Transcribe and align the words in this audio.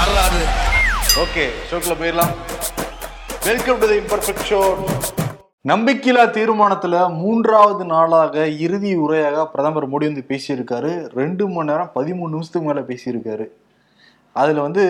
வரலாறு 0.00 0.42
ஓகே 1.22 1.42
ஷோக்கில் 1.68 1.96
போயிடலாம். 2.00 2.30
Welcome 3.46 3.78
to 3.80 3.86
the 3.90 3.96
imperfect 4.02 4.44
show 4.50 4.60
நம்பிக்கையில்லா 5.70 6.24
தீர்மானத்துல 6.36 6.94
மூன்றாவது 7.22 7.84
நாளாக 7.90 8.46
இறுதி 8.66 8.92
உரையாக 9.04 9.44
பிரதமர் 9.52 9.86
மோடி 9.92 10.06
வந்து 10.10 10.24
பேசியிருக்காரு. 10.30 10.92
ரெண்டு 11.20 11.46
மணி 11.54 11.70
நேரம் 11.70 11.90
பதிமூணு 11.96 12.32
நிமிஷத்துக்கு 12.34 12.68
மேல 12.68 12.84
பேசியிருக்காரு. 12.90 13.46
அதுல 14.36 14.62
வந்து 14.66 14.82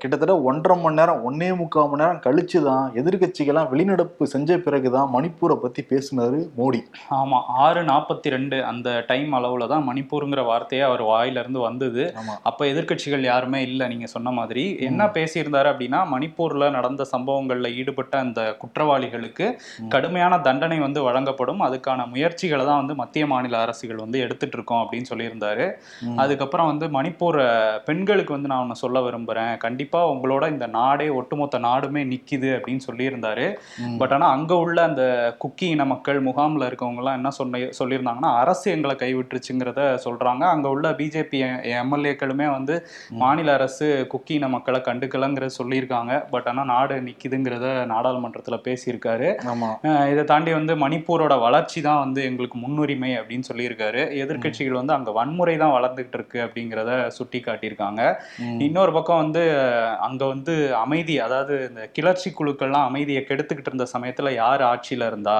கிட்டத்தட்ட 0.00 0.34
ஒன்றரை 0.48 0.74
மணி 0.82 0.98
நேரம் 0.98 1.22
ஒன்னே 1.28 1.48
முக்கால் 1.60 1.88
மணி 1.90 2.02
நேரம் 2.02 2.20
கழிச்சு 2.26 2.58
தான் 2.66 2.84
எதிர்கட்சிகள்லாம் 3.00 3.70
வெளிநடப்பு 3.72 4.24
செஞ்ச 4.34 4.58
பிறகுதான் 4.66 5.08
மணிப்பூரை 5.14 5.56
பத்தி 5.62 5.82
பேசினாரு 5.90 6.38
மோடி. 6.58 6.80
ஆமா 7.18 7.38
ஆறு 7.64 7.80
நாற்பத்தி 7.90 8.28
ரெண்டு 8.34 8.56
அந்த 8.70 8.88
டைம் 9.10 9.32
அளவுல 9.38 9.66
தான் 9.72 9.84
மணிப்பூருங்கிற 9.88 10.42
வார்த்தையே 10.50 10.82
அவர் 10.88 11.02
வாயில 11.10 11.42
இருந்து 11.44 11.60
வந்தது 11.66 12.04
அப்ப 12.50 12.60
எதிர்க்கட்சிகள் 12.72 13.24
யாருமே 13.30 13.62
இல்லை 13.68 13.88
நீங்க 13.92 14.08
சொன்ன 14.14 14.32
மாதிரி. 14.38 14.64
என்ன 14.88 15.08
பேசியிருந்தாரு 15.16 15.70
அப்படின்னா 15.72 16.00
மணிப்பூர்ல 16.14 16.70
நடந்த 16.76 17.06
சம்பவங்கள்ல 17.14 17.72
ஈடுபட்ட 17.80 18.14
அந்த 18.26 18.40
குற்றவாளிகளுக்கு 18.62 19.48
கடுமையான 19.96 20.40
தண்டனை 20.48 20.78
வந்து 20.86 21.02
வழங்கப்படும். 21.08 21.62
அதுக்கான 21.68 22.08
முயற்சிகளை 22.14 22.64
தான் 22.70 22.80
வந்து 22.82 22.96
மத்திய 23.02 23.26
மாநில 23.34 23.58
அரசுகள் 23.64 24.02
வந்து 24.04 24.18
எடுத்துட்டு 24.24 24.58
இருக்கோம் 24.60 24.82
அப்படின்னு 24.84 25.10
சொல்லியிருந்தாரு. 25.12 25.68
அதுக்கப்புறம் 26.24 26.72
வந்து 26.72 26.86
மணிப்பூர் 26.98 27.40
பெண்களுக்கு 27.90 28.36
வந்து 28.36 28.50
நான் 28.52 28.64
ஒன்று 28.64 28.82
சொல்ல 28.84 29.00
விரும்புறேன். 29.06 29.52
கண்டிப்பா 29.64 30.00
உங்களோட 30.12 30.44
இந்த 30.54 30.66
நாடே 30.78 31.08
ஒட்டுமொத்த 31.18 31.58
நாடுமே 31.68 32.02
நிக்குது 32.12 32.50
அப்படின்னு 32.56 32.86
சொல்லியிருந்தாரு. 32.88 33.46
பட் 34.00 34.14
ஆனா 34.16 34.26
அங்க 34.36 34.52
உள்ள 34.64 34.78
அந்த 34.90 35.02
குக்கி 35.44 35.66
இன 35.74 35.84
மக்கள் 35.92 36.18
முகாம்ல 36.28 36.68
இருக்கவங்க 36.70 37.02
எல்லாம் 37.02 37.18
என்ன 37.20 37.30
சொன்ன 37.38 37.60
சொல்லியிருந்தாங்கன்னா 37.80 38.30
அரசு 38.42 38.66
எங்களை 38.74 38.94
கைவிட்டுருச்சுங்கிறத 39.02 39.82
சொல்றாங்க. 40.06 40.42
அங்க 40.54 40.66
உள்ள 40.74 40.86
பிஜேபி 41.00 41.38
எம்எல்ஏக்களுமே 41.82 42.46
வந்து 42.56 42.74
மாநில 43.22 43.52
அரசு 43.58 43.86
குக்கி 44.14 44.34
இன 44.38 44.48
மக்களை 44.54 44.80
கண்டுக்கலங்கிறத 44.88 45.54
சொல்லியிருக்காங்க. 45.60 46.12
பட் 46.32 46.48
ஆனா 46.52 46.64
நாடு 46.72 46.96
நிக்குதுங்கிறத 47.08 47.66
நாடாளுமன்றத்துல 47.92 48.58
பேசியிருக்காரு. 48.68 49.28
இதை 50.12 50.24
தாண்டி 50.32 50.52
வந்து 50.58 50.74
மணிப்பூரோட 50.84 51.34
வளர்ச்சி 51.46 51.80
தான் 51.88 52.02
வந்து 52.04 52.20
எங்களுக்கு 52.30 52.58
முன்னுரிமை 52.64 53.12
அப்படின்னு 53.20 53.48
சொல்லியிருக்காரு. 53.50 54.02
எதிர்க்கட்சிகள் 54.24 54.80
வந்து 54.80 54.96
அங்க 54.98 55.10
வன்முறை 55.18 55.56
தான் 55.62 55.74
வளர்ந்துகிட்டு 55.76 56.18
இருக்கு 56.18 56.38
அப்படிங்கிறத 56.46 56.90
சுட்டி 57.18 57.40
காட்டியிருக்காங்க. 57.46 58.02
இன்னொரு 58.74 58.92
பக்கம் 58.94 59.20
வந்து 59.22 59.42
அங்க 60.04 60.22
வந்து 60.30 60.52
அமைதி 60.80 61.14
அதாவது 61.24 61.56
இந்த 61.66 61.82
கிளர்ச்சி 61.96 62.28
குழுக்கள்லாம் 62.38 62.86
அமைதியை 62.88 63.20
கெடுத்துக்கிட்டு 63.26 63.70
இருந்த 63.70 63.84
சமயத்துல 63.92 64.30
யார் 64.34 64.62
ஆட்சியில 64.70 65.08
இருந்தா. 65.10 65.36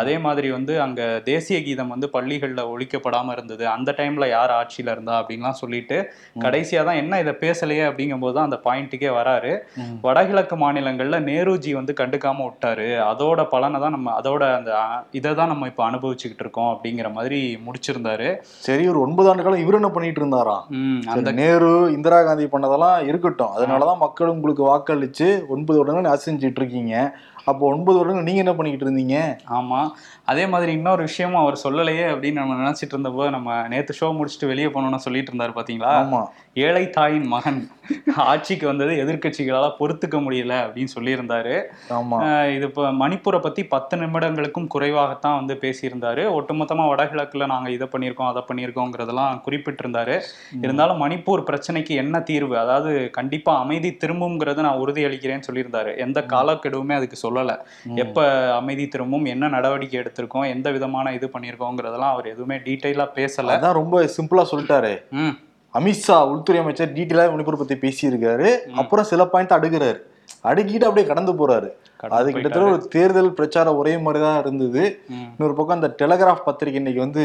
அதே 0.00 0.14
மாதிரி 0.24 0.48
வந்து 0.54 0.74
அங்க 0.84 1.00
தேசிய 1.28 1.58
கீதம் 1.66 1.92
வந்து 1.94 2.06
பள்ளிகள்ல 2.14 2.62
ஒழிக்கப்படாம 2.72 3.34
இருந்தது 3.36 3.64
அந்த 3.74 3.90
டைம்ல 3.98 4.28
யார் 4.32 4.54
ஆட்சியில 4.56 4.94
இருந்தா 4.96 5.14
அப்படின்லாம் 5.20 5.60
சொல்லிட்டு 5.60 5.98
கடைசியா 6.46 6.82
தான் 6.88 6.98
என்ன 7.02 7.20
இதை 7.24 7.34
பேசலையே 7.44 7.84
அப்படிங்கும்போது 7.90 8.36
தான் 8.38 8.48
அந்த 8.48 8.58
பாயிண்ட்டுக்கே 8.66 9.12
வராரு. 9.18 9.52
வடகிழக்கு 10.06 10.58
மாநிலங்கள்ல 10.64 11.20
நேருஜி 11.30 11.74
வந்து 11.78 11.94
கண்டுக்காம 12.02 12.44
விட்டாரு. 12.48 12.88
அதோட 13.10 13.46
பலனை 13.54 13.80
தான் 13.84 13.96
நம்ம 13.98 14.16
அதோட 14.22 14.42
அந்த 14.58 14.72
இதை 15.20 15.34
தான் 15.42 15.52
நம்ம 15.54 15.70
இப்போ 15.72 15.84
அனுபவிச்சுக்கிட்டு 15.90 16.46
இருக்கோம் 16.46 16.72
அப்படிங்கிற 16.74 17.10
மாதிரி 17.20 17.40
முடிச்சிருந்தாரு. 17.68 18.28
சரி 18.66 18.84
ஒரு 18.94 19.00
ஒன்பது 19.06 19.30
ஆண்டு 19.32 19.46
காலம் 19.46 19.64
இவர் 19.66 19.80
என்ன 19.80 19.92
பண்ணிட்டு 19.94 20.22
இருந்தாராம் 20.24 20.66
அந்த 21.16 21.30
நேரு 21.40 21.72
இந்திரா 21.96 22.20
காந்தி 22.26 22.50
அதெல்லாம் 22.72 23.06
இருக்கட்டும். 23.06 23.54
அதனாலதான் 23.56 23.96
மக்கள் 23.96 24.28
உங்களுக்கு 24.28 24.64
வாக்களிச்சு 24.66 25.46
ஒன்பது 25.46 25.78
வருடங்கள் 25.78 26.10
ஆட்சி 26.10 26.36
இருக்கீங்க. 26.38 27.16
அப்போ 27.44 27.66
ஒன்பது 27.66 27.98
வருடங்கள் 27.98 28.32
நீங்க 28.32 28.38
என்ன 28.38 28.54
பண்ணிக்கிட்டு 28.54 28.94
இருந்தீங்க? 28.94 29.38
ஆமா. 29.50 29.90
அதே 30.24 30.46
மாதிரி 30.46 30.72
இன்னொரு 30.72 31.02
விஷயமும் 31.02 31.40
அவர் 31.40 31.60
சொல்லலையே 31.64 32.04
அப்படின்னு 32.08 32.32
நம்ம 32.32 32.70
நினைச்சிட்டு 32.70 32.94
இருந்தப்போ 32.94 33.30
நம்ம 33.30 33.68
நேத்து 33.68 33.94
ஷோ 34.00 34.08
முடிச்சுட்டு 34.08 34.46
வெளியே 34.46 34.66
போனோம்னு 34.66 34.96
சொல்லிட்டு 34.96 35.32
இருந்தாரு 35.32 35.50
பாத்தீங்களா? 35.50 35.92
ஆமா. 36.02 36.26
ஏழை 36.54 36.90
தாயின் 36.90 37.26
மகன். 37.26 37.70
ஆட்சிக்கு 38.16 38.66
வந்தது 38.66 38.90
எதிர்க்கட்சிகளால 38.90 39.70
பொறுத்துக்க 39.78 40.18
முடியல 40.20 40.54
அப்படின்னு 40.62 40.86
சொல்லியிருந்தாரு. 41.00 41.62
ஆமா. 41.90 42.16
அஹ் 42.18 42.56
இது 42.56 42.66
இப்போ 42.66 42.90
மணிப்பூரை 42.90 43.40
பத்தி 43.40 43.64
பத்து 43.64 43.96
நிமிடங்களுக்கும் 43.96 44.68
குறைவாகத்தான் 44.74 45.36
வந்து 45.36 45.54
பேசியிருந்தாரு. 45.54 46.42
ஒட்டுமொத்தமா 46.42 46.84
வடகிழக்குல 46.92 47.46
நாங்க 47.46 47.70
இதை 47.70 47.88
பண்ணியிருக்கோம் 47.92 48.28
அதை 48.28 48.42
பண்ணியிருக்கோங்கிறதெல்லாம் 48.48 49.40
குறிப்பிட்டிருந்தாரு. 49.46 50.20
இருந்தாலும் 50.60 51.00
மணிப்பூர் 51.06 51.42
பிரச்சனைக்கு 51.42 51.88
என்ன 51.88 52.20
தீர்வு? 52.20 52.58
அதாவது 52.58 53.10
கண்டிப்பா 53.10 53.58
அமைதி 53.58 53.96
திரும்புங்கிறது 54.04 54.60
நான் 54.60 54.76
உறுதி 54.76 55.04
அளிக்கிறேன்னு 55.04 55.42
சொல்லியிருந்தாரு. 55.52 55.98
எந்த 55.98 56.20
காலக்கெடுவுமே 56.20 56.92
அதுக்கு 56.92 57.16
சொல்லல. 57.32 57.54
எப்ப 58.02 58.26
அமைதி 58.54 58.84
திரும்பும் 58.88 59.26
என்ன 59.34 59.48
நடவடிக்கை 59.56 59.98
எடுத்திருக்கோம் 60.00 60.46
எந்த 60.54 60.70
விதமான 60.70 61.12
இது 61.18 61.28
பண்ணியிருக்கோங்கிறதெல்லாம் 61.34 62.14
அவர் 62.16 62.32
எதுவுமே 62.34 62.56
டீட்டெயிலா 62.66 63.06
பேசல. 63.18 63.56
அதான் 63.56 63.78
ரொம்ப 63.80 64.04
சிம்பிளா 64.16 64.44
சொல்லிட்டாரு. 64.52 64.92
அமித்ஷா 65.74 66.16
உள்துறை 66.32 66.58
அமைச்சர் 66.62 66.96
டீட்டெயிலா 66.96 67.26
மணிப்பூர் 67.34 67.60
பத்தி 67.60 67.76
பேசியிருக்காரு. 67.84 68.48
அப்புறம் 68.80 69.08
சில 69.12 69.24
பாயிண்ட் 69.34 69.56
அடுக்குறாரு. 69.58 70.00
அடுக்கிட்டு 70.48 70.88
அப்படியே 70.88 71.06
கடந்து 71.12 71.32
போறாரு. 71.40 71.68
அது 72.18 72.28
கிட்டத்தட்ட 72.32 72.68
ஒரு 72.70 72.86
தேர்தல் 72.94 73.36
பிரச்சாரம் 73.38 73.80
ஒரே 73.80 73.94
மாதிரி 74.04 74.24
தான் 74.24 74.40
இருந்தது. 74.44 74.82
இன்னொரு 75.36 75.54
பக்கம் 75.58 75.76
அந்த 75.78 75.90
டெலகிராஃப் 76.02 76.46
பத்திரிகை 76.48 76.80
இன்னைக்கு 76.80 77.04
வந்து 77.06 77.24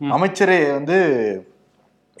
அமைச்சரே 0.00 0.58
வந்து 0.72 0.98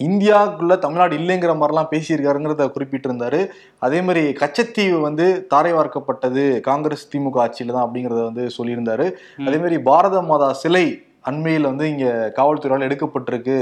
இந்தியாவுக்குள்ள 0.00 0.78
தமிழ்நாடு 0.78 1.14
இல்லைங்கிற 1.18 1.52
மாதிரிலாம் 1.60 1.90
பேசியிருக்காருங்கிறத 1.92 2.64
குறிப்பிட்டிருந்தாரு. 2.74 3.40
அதே 3.78 4.00
மாதிரி 4.02 4.32
கச்சத்தீவு 4.32 4.98
வந்து 5.00 5.26
தாரை 5.46 5.72
வார்க்கப்பட்டது 5.72 6.60
காங்கிரஸ் 6.60 7.08
திமுக 7.12 7.38
ஆட்சியில 7.44 7.74
தான் 7.76 7.86
அப்படிங்கறத 7.86 8.22
வந்து 8.30 8.46
சொல்லியிருந்தாரு. 8.58 9.06
அதே 9.46 9.56
மாதிரி 9.56 9.78
பாரத 9.90 10.22
மாதா 10.22 10.52
சிலை 10.52 10.86
அண்மையில் 11.30 11.68
வந்து 11.70 11.84
இங்க 11.92 12.06
காவல்துறையால் 12.38 12.86
எடுக்கப்பட்டிருக்கு. 12.86 13.56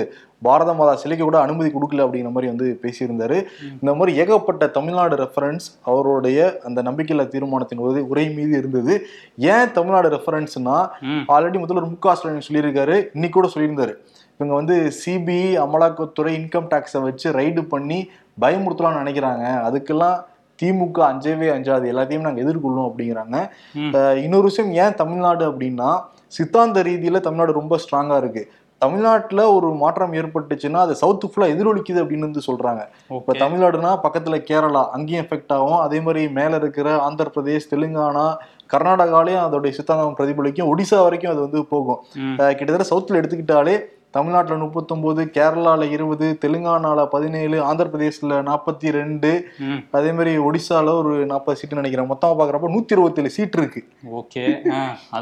பாரத 0.47 0.71
மாதா 0.79 0.95
சிலைக்கு 1.03 1.25
கூட 1.27 1.39
அனுமதி 1.45 1.69
கொடுக்கல 1.75 2.05
அப்படிங்கிற 2.07 2.33
மாதிரி 2.37 2.51
வந்து 2.53 2.67
பேசியிருந்தாரு. 2.83 3.39
இந்த 3.83 3.93
மாதிரி 3.99 4.13
ஏகப்பட்ட 4.23 4.67
தமிழ்நாடு 4.79 5.17
ரெஃபரன்ஸ் 5.23 5.67
அவருடைய 5.91 6.39
அந்த 6.69 6.83
நம்பிக்கையில்லா 6.89 7.27
தீர்மானத்தின் 7.35 7.85
போது 7.85 8.03
உரை 8.13 8.27
மீது 8.39 8.53
இருந்தது. 8.61 8.95
ஏன் 9.55 9.73
தமிழ்நாடு 9.79 10.11
ரெஃபரன்ஸ்னா 10.17 10.77
ஆல்ரெடி 11.37 11.61
முதல்வர் 11.63 11.89
மு 11.93 11.99
க 12.07 12.15
ஸ்டாலின் 12.19 12.47
சொல்லியிருக்காரு. 12.49 12.99
இன்னைக்கு 13.17 13.37
கூட 13.39 13.51
சொல்லியிருந்தாரு. 13.55 13.95
இவங்க 14.39 14.55
வந்து 14.61 14.77
சிபிஐ 15.01 15.51
அமலாக்கத்துறை 15.65 16.33
இன்கம் 16.41 16.71
டேக்ஸை 16.75 17.01
வச்சு 17.09 17.29
ரைடு 17.41 17.63
பண்ணி 17.75 17.99
பயமுறுத்தலாம்னு 18.45 19.03
நினைக்கிறாங்க. 19.03 19.45
அதுக்கெல்லாம் 19.69 20.17
திமுக 20.61 20.99
அஞ்சவே 21.11 21.47
அஞ்சாது. 21.55 21.85
எல்லாத்தையும் 21.93 22.27
நாங்கள் 22.27 22.45
எதிர்கொள்ளும் 22.45 22.89
அப்படிங்கிறாங்க. 22.89 23.37
இன்னொரு 24.25 24.47
விஷயம் 24.51 24.75
ஏன் 24.83 24.99
தமிழ்நாடு 25.01 25.45
அப்படின்னா 25.51 25.91
சித்தாந்த 26.37 26.83
ரீதியில 26.89 27.21
தமிழ்நாடு 27.25 27.53
ரொம்ப 27.61 27.79
ஸ்ட்ராங்கா 27.85 28.17
இருக்கு. 28.23 28.43
தமிழ்நாட்டுல 28.83 29.43
ஒரு 29.57 29.69
மாற்றம் 29.83 30.15
ஏற்பட்டுச்சுன்னா 30.21 30.81
அது 30.85 30.95
சவுத் 31.03 31.25
ஃபுல்லா 31.25 31.47
எதிரொலிக்குது 31.53 32.01
அப்படின்னு 32.03 32.27
வந்து 32.27 32.41
சொல்றாங்க. 32.47 32.83
இப்ப 33.19 33.35
தமிழ்நாடுனா 33.43 33.91
பக்கத்துல 34.05 34.39
கேரளா 34.49 34.83
அங்கேயும் 34.97 35.25
எஃபெக்ட் 35.25 35.55
ஆகும். 35.57 35.81
அதே 35.87 35.99
மாதிரி 36.07 36.23
மேல 36.39 36.59
இருக்கிற 36.63 36.97
ஆந்திர 37.07 37.31
பிரதேஷ் 37.37 37.71
தெலுங்கானா 37.73 38.27
கர்நாடகாலையும் 38.75 39.45
அதோடைய 39.47 39.73
சித்தாந்தம் 39.79 40.17
பிரதிபலிக்கும். 40.19 40.71
ஒடிசா 40.73 40.99
வரைக்கும் 41.07 41.33
அது 41.35 41.41
வந்து 41.47 41.63
போகும். 41.73 42.01
கிட்டத்தட்ட 42.59 42.89
சவுத்துல 42.93 43.21
எடுத்துக்கிட்டாலே 43.21 43.77
தமிழ்நாட்டுல 44.17 44.57
முப்பத்தொன்பது 44.65 45.23
கேரளால 45.37 45.89
இருபது 45.95 46.27
தெலுங்கானால 46.43 47.07
பதினேழு 47.15 47.57
ஆந்திர 47.69 47.87
பிரதேஷ்ல 47.93 48.41
நாற்பத்தி 48.49 48.89
ரெண்டு 48.99 49.31
அதே 49.99 50.11
மாதிரி 50.19 50.33
ஒடிசால 50.47 50.93
ஒரு 51.01 51.15
நாற்பது 51.33 51.59
சீட்டு 51.61 51.79
நினைக்கிறேன். 51.81 52.11
மொத்தமா 52.13 52.37
பாக்குறப்ப 52.41 52.71
நூத்தி 52.75 52.97
இருபத்தேழு 52.97 53.31
சீட் 53.37 53.59
இருக்கு. 53.61 53.83
ஓகே 54.21 54.45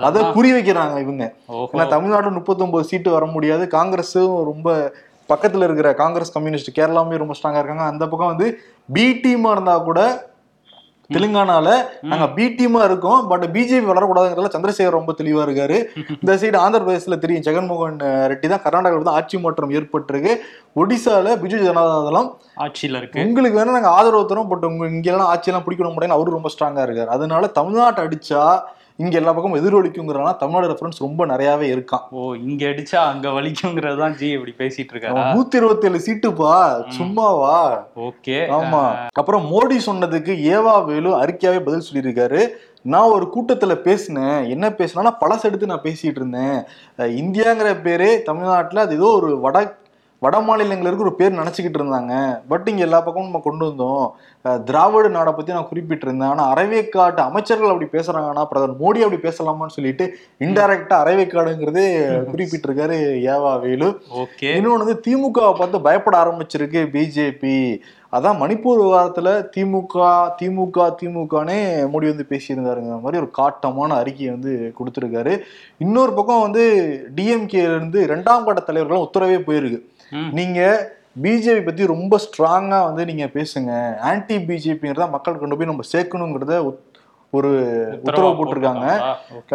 அதை 0.09 0.25
குறி 0.37 0.51
வைக்கிறாங்க 0.57 0.97
இவங்க. 1.07 1.25
ஏன்னா 1.73 1.87
தமிழ்நாடு 1.95 2.37
முப்பத்தொன்பது 2.39 2.91
சீட்டு 2.91 3.17
வர 3.17 3.27
முடியாது. 3.37 3.67
காங்கிரஸும் 3.79 4.35
ரொம்ப 4.51 4.77
பக்கத்துல 5.33 5.67
இருக்கிற 5.69 5.89
காங்கிரஸ் 6.03 6.35
கம்யூனிஸ்ட் 6.37 6.77
கேரளாமே 6.79 7.21
ரொம்ப 7.23 7.35
ஸ்ட்ராங்கா 7.39 7.63
இருக்காங்க. 7.63 7.87
அந்த 7.93 8.05
பக்கம் 8.13 8.33
வந்து 8.33 8.49
பி 8.97 9.05
டீமா 9.25 9.51
இருந்தா 9.57 9.75
கூட 9.89 10.01
தெலுங்கானால 11.15 11.69
நாங்க 12.11 12.27
பி 12.37 12.45
டீமா 12.59 12.81
இருக்கோம். 12.89 13.21
பட் 13.31 13.45
பிஜேபி 13.55 13.87
வளரக்கூடாதுங்கிறதுல 13.91 14.51
சந்திரசேகர் 14.55 14.99
ரொம்ப 14.99 15.15
தெளிவா 15.21 15.43
இருக்காரு 15.47 15.77
இந்த 16.23 16.37
சைடு 16.43 16.59
ஆந்திர 16.65 16.81
பிரதேசத்துல 16.85 17.19
தெரியும். 17.25 17.45
ஜெகன்மோகன் 17.47 17.99
ரெட்டி 18.33 18.49
தான் 18.53 18.65
கர்நாடகாவில் 18.67 19.09
தான் 19.09 19.19
ஆட்சி 19.21 19.39
மாற்றம் 19.45 19.75
ஏற்பட்டிருக்கு. 19.79 20.35
ஒடிசால 20.83 21.35
பிஜு 21.43 21.59
ஜனதா 21.67 21.97
தளம் 22.09 22.31
ஆட்சியில 22.67 23.01
இருக்கு. 23.03 23.25
உங்களுக்கு 23.27 23.59
வேணா 23.61 23.77
நாங்க 23.79 23.91
ஆதரவு 23.99 24.31
தரோம் 24.31 24.51
பட் 24.53 24.69
உங்க 24.71 24.93
இங்க 24.95 25.11
எல்லாம் 25.15 25.33
ஆட்சியெல்லாம் 25.33 25.67
பிடிக்கணும் 25.67 25.97
முடியும் 25.97 26.17
அவரு 26.19 26.37
ரொம்ப 26.39 26.51
ஸ்ட்ராங்கா 26.55 26.87
இருக்காரு. 26.87 27.11
அதனால 27.17 27.51
தமிழ்நாட்டை 27.59 28.05
அடிச்சா 28.09 28.45
இங்க 29.03 29.17
எல்லா 29.17 29.33
பக்கமும் 29.33 29.59
எதிரொலிக்குங்கிறனால 29.61 30.37
தமிழ்நாடு 30.37 30.71
ரெஃபரன்ஸ் 30.73 30.99
ரொம்ப 30.99 31.27
நிறையவே 31.27 31.67
இருக்கான் 31.75 32.05
ஓ 32.11 32.35
இங்க 32.43 32.67
அடிச்சா 32.67 32.99
அங்க 33.05 33.29
வலிக்குங்கிறது 33.29 33.97
தான் 33.97 34.17
ஜி 34.17 34.29
இப்படி 34.31 34.55
பேசிட்டு 34.59 34.93
இருக்காரா 34.93 35.23
நூத்தி 35.35 35.55
இருபத்தி 35.55 35.87
ஏழு 35.87 35.99
சீட்டுப்பா 35.99 36.53
சும்மாவா? 36.91 37.57
ஓகே. 37.97 38.37
ஆமா. 38.51 38.83
அப்புறம் 39.13 39.47
மோடி 39.53 39.79
சொன்னதுக்கு 39.87 40.33
ஏவா 40.55 40.85
வேலு 40.85 41.11
அறிக்கையாவே 41.23 41.59
பதில் 41.59 41.87
சொல்லியிருக்காரு. 41.89 42.43
நான் 42.85 43.13
ஒரு 43.13 43.27
கூட்டத்துல 43.35 43.75
பேசினேன். 43.83 44.49
என்ன 44.49 44.69
பேசினா 44.79 45.13
பழச 45.21 45.43
எடுத்து 45.45 45.67
நான் 45.67 45.85
பேசிட்டு 45.85 46.21
இருந்தேன். 46.21 46.57
இந்தியாங்கிற 47.19 47.83
பேரே 47.83 48.23
தமிழ்நாட்டுல 48.23 48.81
அது 48.81 48.95
ஏதோ 48.95 49.11
ஒரு 49.21 49.41
வட 49.41 49.59
வட 50.23 50.41
மாநிலங்களுக்கு 50.47 51.05
ஒரு 51.07 51.15
பேர் 51.21 51.39
நினைச்சுக்கிட்டு 51.39 51.79
இருந்தாங்க. 51.81 52.15
பட் 52.51 52.69
இங்க 52.71 52.83
எல்லா 52.87 53.01
பக்கமும் 53.01 53.29
நம்ம 53.29 53.45
கொண்டு 53.47 53.65
வந்தோம். 53.69 54.05
திராவிட 54.69 55.07
நாடை 55.17 55.33
பத்தி 55.37 55.53
நான் 55.53 55.69
குறிப்பிட்டிருந்தேன். 55.71 56.31
ஆனா 56.33 56.45
அரைவேக்காட்டு 56.55 57.21
அமைச்சர்கள் 57.29 57.73
அப்படி 57.73 57.89
பேசுறாங்கன்னா 57.95 58.45
பிரதமர் 58.51 58.81
மோடி 58.83 59.01
அப்படி 59.07 59.21
பேசலாமான்னு 59.25 59.77
சொல்லிட்டு 59.77 60.05
இன்டைரக்டா 60.47 60.97
அரைவேக்காடுங்கிறதே 61.03 61.87
குறிப்பிட்டிருக்காரு 62.33 62.99
ஏவா 63.33 63.55
வேலு. 63.65 63.89
ஓகே. 64.23 64.51
இன்னொன்று 64.59 64.85
வந்து 64.85 65.01
திமுகவை 65.09 65.53
பார்த்து 65.59 65.87
பயப்பட 65.89 66.17
ஆரம்பிச்சிருக்கு 66.23 66.83
பிஜேபி. 66.95 67.57
அதான் 68.17 68.41
மணிப்பூர் 68.41 68.81
விவகாரத்துல 68.81 69.29
திமுக 69.55 70.09
திமுக 70.41 70.89
திமுகனே 71.01 71.61
மோடி 71.93 72.09
வந்து 72.13 72.27
பேசியிருந்தாருங்கிற 72.33 72.99
மாதிரி 73.05 73.21
ஒரு 73.23 73.31
காட்டமான 73.39 73.97
அறிக்கையை 74.01 74.33
வந்து 74.35 74.53
கொடுத்துருக்காரு. 74.79 75.35
இன்னொரு 75.85 76.13
பக்கம் 76.13 76.45
வந்து 76.47 76.65
டிஎம்கே 77.17 77.63
இருந்து 77.69 78.03
இரண்டாம் 78.09 78.45
கட்ட 78.49 78.63
தலைவர்களும் 78.69 79.07
உத்தரவே 79.07 79.39
போயிருக்கு. 79.47 79.81
நீங்க 80.33 80.61
பிஜேபி 81.23 81.65
பத்தி 81.65 81.87
ரொம்ப 81.87 82.19
ஸ்ட்ராங்கா 82.25 82.85
வந்து 82.85 83.05
நீங்க 83.05 83.25
பேசுங்க. 83.35 83.71
ஆன்டி 84.01 84.37
பிஜேபிங்கிறத 84.49 85.11
மக்கள் 85.11 85.39
கொண்டு 85.39 85.57
போய் 85.57 85.67
நம்ம 85.67 85.85
சேர்க்கணுங்கிறத 85.93 86.55
ஒரு 87.33 87.51
உத்தரவு 87.99 88.33
போட்டிருக்காங்க. 88.39 88.87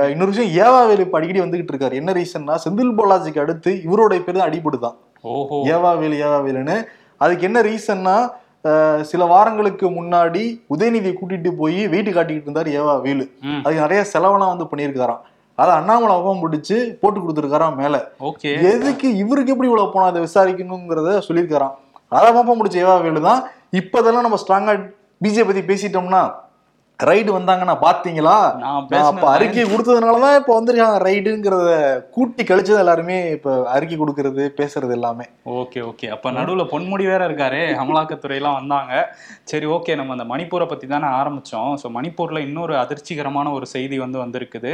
இன்னொரு 0.10 0.32
விஷயம் 0.34 0.54
ஏவாவேலு 0.62 1.00
இப்ப 1.00 1.18
அடிக்கடி 1.18 1.42
வந்துகிட்டு 1.42 1.74
இருக்காரு. 1.74 1.94
என்ன 1.94 2.14
ரீசன்னா 2.14 2.56
செந்தில் 2.66 2.98
பாலாஜிக்கு 3.00 3.40
அடுத்து 3.40 3.84
இவருடைய 3.84 4.24
பேர் 4.24 4.38
தான் 4.38 4.50
அடிபடுதான். 4.50 4.96
ஓஹோ. 5.22 5.58
ஏவாவேலு 5.74 6.18
ஏவாவேலுன்னு. 6.26 6.78
அதுக்கு 7.22 7.44
என்ன 7.44 7.62
ரீசன்னா 7.62 8.18
சில 9.02 9.26
வாரங்களுக்கு 9.26 9.88
முன்னாடி 9.90 10.44
உதயநிதியை 10.76 11.14
கூட்டிட்டு 11.18 11.52
போய் 11.58 11.88
வெயிட் 11.88 12.16
காட்டிக்கிட்டு 12.16 12.48
இருந்தார் 12.48 12.70
ஏவாவேலு. 12.80 13.26
ம். 13.42 13.62
அதுக்கு 13.64 13.82
நிறைய 13.82 14.04
செலவெல்லாம் 14.14 14.54
வந்து 14.56 14.70
பண்ணியிருக்காராம் 14.72 15.22
அதை 15.58 15.76
அண்ணாமலை 15.76 16.16
அவன் 16.16 16.42
பிடிச்சு 16.44 16.76
போட்டு 17.02 17.20
கொடுத்துருக்காராம் 17.20 17.76
மேல. 17.76 17.96
ஓகே. 18.20 18.50
எதுக்கு 18.72 19.18
இவருக்கு 19.18 19.52
எப்படி 19.52 19.70
இவ்வளவு 19.70 19.94
போனா 19.94 20.08
அதை 20.08 20.22
விசாரிக்கணுங்கிறத 20.22 21.12
சொல்லியிருக்காராம். 21.28 21.76
அதை 22.10 22.28
மாப்பா 22.36 22.54
முடிச்ச 22.60 22.78
ஏவாவேலு 22.84 23.22
தான். 23.22 23.42
இப்பதெல்லாம் 23.80 24.26
நம்ம 24.26 24.38
ஸ்ட்ராங்கா 24.48 24.74
பிஜேபி 25.24 25.48
பத்தி 25.50 25.62
பேசிட்டோம்னா 25.62 26.22
ரைடு 27.00 27.32
வந்தாங்கன்னா 27.36 27.74
பாத்தீங்களா? 27.84 28.36
அப்ப 29.10 29.26
அறிக்கை 29.34 29.64
கொடுத்ததுனாலதான் 29.64 30.38
இப்ப 30.40 30.52
வந்திருக்காங்க 30.60 31.00
ரைடுங்கிறத 31.08 31.72
கூட்டி 32.16 32.44
கழிச்சது 32.44 32.80
எல்லாருமே 32.80 33.18
இப்ப 33.36 33.52
அறிக்கை 33.74 33.98
கொடுக்கறது 33.98 34.44
பேசுறது 34.60 34.94
எல்லாமே. 34.96 35.26
Okay 35.60 35.80
okay. 35.90 36.08
அப்ப 36.16 36.32
நடுவுல 36.32 36.64
பொன்முடி 36.72 37.06
வேற 37.06 37.28
இருக்காரு. 37.28 37.60
அமலாக்கத்துறையெல்லாம் 37.84 38.58
வந்தாங்க. 38.60 38.94
சரி 39.44 39.68
ஓகே. 39.76 39.96
நம்ம 39.96 40.16
அந்த 40.18 40.26
மணிப்பூரை 40.34 40.68
பத்தி 40.72 40.88
தானே 40.88 41.10
ஆரம்பிச்சோம். 41.20 41.72
ஸோ 41.84 41.90
மணிப்பூர்ல 41.98 42.42
இன்னொரு 42.48 42.76
அதிர்ச்சிகரமான 42.84 43.52
ஒரு 43.58 43.68
செய்தி 43.76 44.00
வந்து 44.06 44.20
வந்திருக்குது. 44.24 44.74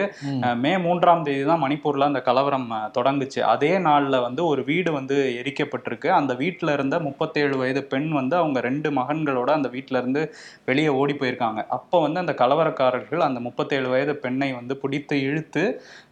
மே. 0.64 0.74
மூன்றாம் 0.86 1.26
தேதி 1.28 1.44
தான் 1.52 1.64
மணிப்பூர்ல 1.66 2.10
அந்த 2.12 2.22
கலவரம் 2.30 2.68
தொடங்குச்சு. 2.98 3.44
அதே 3.54 3.74
நாள்ல 3.90 4.22
வந்து 4.28 4.44
ஒரு 4.54 4.64
வீடு 4.72 4.92
வந்து 5.00 5.18
எரிக்கப்பட்டிருக்கு. 5.42 6.12
அந்த 6.22 6.34
வீட்டுல 6.44 6.72
இருந்த 6.80 6.96
முப்பத்தேழு 7.10 7.56
வயது 7.64 7.84
பெண் 7.94 8.10
வந்து 8.22 8.38
அவங்க 8.42 8.60
ரெண்டு 8.70 8.90
மகன்களோட 9.02 9.50
அந்த 9.60 9.70
வீட்டுல 9.76 10.02
இருந்து 10.04 10.24
வெளியே 10.66 10.92
ஓடி 11.02 11.16
போயிருக்காங்க. 11.22 11.62
அப்போ 11.78 11.98
வந்து 12.00 12.12
அந்த 12.22 12.34
கலவரக்காரர்கள் 12.42 13.22
அந்த 13.28 13.40
முப்பத்தேழு 13.48 13.88
வயது 13.94 14.14
பெண்ணை 14.24 14.50
வந்து 14.58 14.74
பிடித்து 14.82 15.16
இழுத்து 15.28 15.64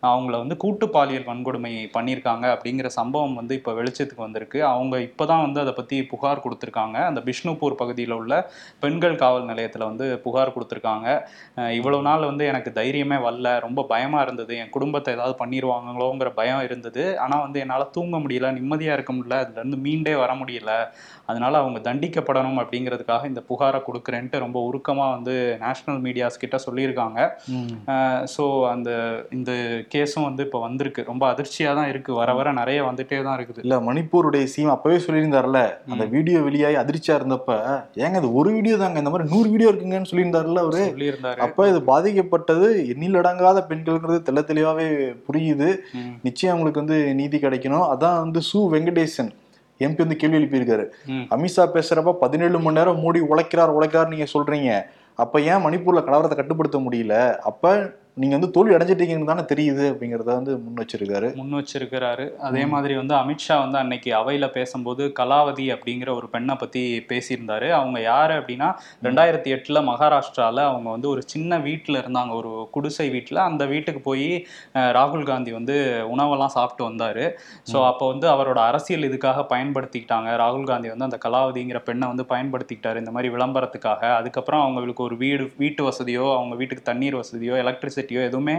அவங்கள 0.10 0.36
வந்து 0.44 0.56
கூட்டு 0.64 0.86
பாலியல் 0.96 1.28
வன்கொடுமை 1.30 1.72
பண்ணியிருக்காங்க 1.96 2.46
அப்படிங்கிற 2.56 2.88
சம்பவம் 2.98 3.36
வந்து 3.40 3.54
இப்போ 3.60 3.72
வெளிச்சத்துக்கு 3.80 4.26
வந்திருக்கு. 4.26 4.60
அவங்க 4.72 4.96
இப்போதான் 5.08 5.44
வந்து 5.46 5.60
அதை 5.64 5.74
பற்றி 5.80 5.98
புகார் 6.14 6.44
கொடுத்துருக்காங்க. 6.46 6.98
அந்த 7.10 7.22
பிஷ்ணுபூர் 7.28 7.80
பகுதியில் 7.82 8.16
உள்ள 8.20 8.34
பெண்கள் 8.84 9.20
காவல் 9.24 9.50
நிலையத்தில் 9.52 9.88
வந்து 9.90 10.08
புகார் 10.26 10.54
கொடுத்துருக்காங்க. 10.56 11.08
இவ்வளோ 11.80 12.00
நாள் 12.10 12.28
வந்து 12.32 12.46
எனக்கு 12.52 12.72
தைரியமே 12.80 13.20
வரல 13.28 13.50
ரொம்ப 13.68 13.86
பயமாக 13.94 14.26
இருந்தது 14.28 14.54
என் 14.64 14.74
குடும்பத்தை 14.76 15.14
ஏதாவது 15.18 15.36
பண்ணிடுவாங்களோங்கிற 15.44 16.32
பயம் 16.40 16.64
இருந்தது. 16.68 17.06
ஆனால் 17.26 17.44
வந்து 17.46 17.62
என்னால் 17.66 17.92
தூங்க 17.98 18.18
முடியல 18.26 18.54
நிம்மதியாக 18.60 18.98
இருக்க 18.98 19.14
முடியல 19.18 19.40
அதுலேருந்து 19.44 19.80
மீண்டே 19.88 20.16
வர 20.24 20.32
முடியல. 20.42 20.72
அதனால் 21.32 21.62
அவங்க 21.62 21.80
தண்டிக்கப்படணும் 21.90 22.60
அப்படிங்கிறதுக்காக 22.62 23.28
இந்த 23.32 23.42
புகாரை 23.50 23.80
கொடுக்குறேன்ட்டு 23.88 24.42
ரொம்ப 24.44 24.58
உருக்கமாக 24.70 25.14
வந்து 25.16 25.34
நேஷனல் 25.64 25.91
மீடியாஸ் 26.06 26.42
கிட்ட 26.44 26.58
சொல்லியிருக்காங்க. 26.66 27.20
ஸோ 28.36 28.44
அந்த 28.74 28.90
இந்த 29.38 29.52
கேஸும் 29.94 30.28
வந்து 30.28 30.46
இப்போ 30.48 30.62
வந்திருக்கு. 30.68 31.02
ரொம்ப 31.12 31.24
அதிர்ச்சியாக 31.34 31.78
தான் 31.80 31.90
இருக்குது 31.94 32.20
வர 32.22 32.30
வர 32.40 32.54
நிறைய 32.60 32.80
வந்துட்டே 32.90 33.20
தான் 33.28 33.38
இருக்குது. 33.40 33.64
இல்ல 33.66 33.78
மணிப்பூருடைய 33.90 34.46
சீம் 34.54 34.74
அப்பவே 34.76 34.98
சொல்லியிருந்தாருல 35.06 35.62
அந்த 35.92 36.08
வீடியோ 36.16 36.42
வெளியாகி 36.48 36.80
அதிர்ச்சியா 36.84 37.18
இருந்தப்ப 37.20 37.58
ஏங்க 38.06 38.22
இது 38.24 38.32
ஒரு 38.42 38.52
வீடியோ 38.58 38.78
தாங்க 38.84 39.04
இந்த 39.04 39.14
மாதிரி 39.16 39.30
நூறு 39.34 39.48
வீடியோ 39.56 39.72
இருக்குங்கன்னு 39.72 40.12
சொல்லியிருந்தாருல்ல 40.14 40.64
அவரு? 40.66 40.84
சொல்லியிருந்தாரு. 40.94 41.40
அப்ப 41.48 41.68
இது 41.74 41.82
பாதிக்கப்பட்டது 41.92 42.70
எண்ணிலடங்காத 42.94 43.60
பெண்கள்ங்கிறது 43.70 44.20
தெள்ள 44.30 44.44
தெளிவாவே 44.50 44.88
புரியுது. 45.28 45.70
நிச்சயம் 46.28 46.54
அவங்களுக்கு 46.54 46.84
வந்து 46.84 47.00
நீதி 47.22 47.38
கிடைக்கணும். 47.46 47.86
அதான் 47.94 48.20
வந்து 48.26 48.42
சு 48.50 48.60
வெங்கடேசன் 48.76 49.32
எம்பி 49.86 50.04
வந்து 50.04 50.18
கேள்வி 50.22 50.38
எழுப்பியிருக்காரு. 50.40 50.84
அமித்ஷா 51.36 51.64
பேசுறப்ப 51.76 52.12
பதினேழு 52.24 52.58
மணி 52.66 52.78
நேரம் 52.78 53.00
மோடி 53.04 53.20
உழைக்கிறார் 53.32 53.76
உழைக்கிறார் 53.78 54.12
நீங்க 54.12 54.28
சொல்றீங்க. 54.34 54.72
அப்போ 55.22 55.38
ஏன் 55.42 55.64
மணிப்பூரில் 55.66 56.06
கலவரத்தை 56.06 56.36
கட்டுப்படுத்த 56.36 56.78
முடியல? 56.78 57.16
அப்போ 57.42 57.72
நீங்க 58.18 58.34
வந்து 58.38 58.50
தோல்வி 58.56 58.74
அடைஞ்சிட்டீங்கன்னு 58.76 59.30
தானே 59.30 59.44
தெரியுது 59.52 59.84
அப்படிங்கறத 59.92 60.30
வந்து 60.38 60.54
முன் 60.64 60.80
வச்சிருக்காரு. 60.82 61.28
முன் 61.38 61.54
வச்சிருக்கிறாரு. 61.58 62.26
அதே 62.48 62.64
மாதிரி 62.72 62.94
வந்து 63.00 63.14
அமித்ஷா 63.20 63.56
வந்து 63.62 63.78
அன்னைக்கு 63.82 64.10
அவையில 64.18 64.46
பேசும்போது 64.58 65.04
கலாவதி 65.20 65.66
அப்படிங்கிற 65.76 66.10
ஒரு 66.20 66.28
பெண்ணை 66.34 66.56
பத்தி 66.56 66.82
பேசியிருந்தாரு. 67.12 67.68
அவங்க 67.78 68.00
யாரு 68.02 68.34
அப்படின்னா 68.40 68.70
ரெண்டாயிரத்தி 69.08 69.52
எட்டுல 69.56 69.82
மகாராஷ்டிரால 69.92 70.66
அவங்க 70.72 70.90
வந்து 70.96 71.10
ஒரு 71.14 71.24
சின்ன 71.34 71.60
வீட்டுல 71.68 72.02
இருந்தாங்க. 72.04 72.34
ஒரு 72.42 72.52
குடிசை 72.76 73.08
வீட்டுல 73.16 73.40
அந்த 73.50 73.66
வீட்டுக்கு 73.66 74.02
போய் 74.10 74.28
ராகுல் 74.98 75.26
காந்தி 75.32 75.54
வந்து 75.60 75.78
உணவெல்லாம் 76.16 76.54
சாப்பிட்டு 76.58 76.86
வந்தாரு. 76.90 77.26
ஸோ 77.72 77.78
அப்போ 77.92 78.08
வந்து 78.12 78.30
அவரோட 78.34 78.60
அரசியல் 78.72 79.08
இதுக்காக 79.10 79.48
பயன்படுத்திக்கிட்டாங்க. 79.54 80.30
ராகுல் 80.44 80.70
காந்தி 80.74 80.94
வந்து 80.94 81.10
அந்த 81.10 81.20
கலாவதிங்கிற 81.28 81.82
பெண்ணை 81.90 82.12
வந்து 82.14 82.28
பயன்படுத்திக்கிட்டாரு 82.34 83.04
இந்த 83.06 83.16
மாதிரி 83.18 83.34
விளம்பரத்துக்காக. 83.38 84.04
அதுக்கப்புறம் 84.20 84.66
அவங்களுக்கு 84.66 85.04
ஒரு 85.10 85.18
வீடு 85.26 85.48
வீட்டு 85.64 85.82
வசதியோ 85.90 86.28
அவங்க 86.38 86.54
வீட்டுக்கு 86.62 86.90
தண்ணீர் 86.92 87.20
வசதியோ 87.24 87.56
எலக்ட்ரிசிட்டியோ 88.02 88.22
எதுவுமே 88.30 88.56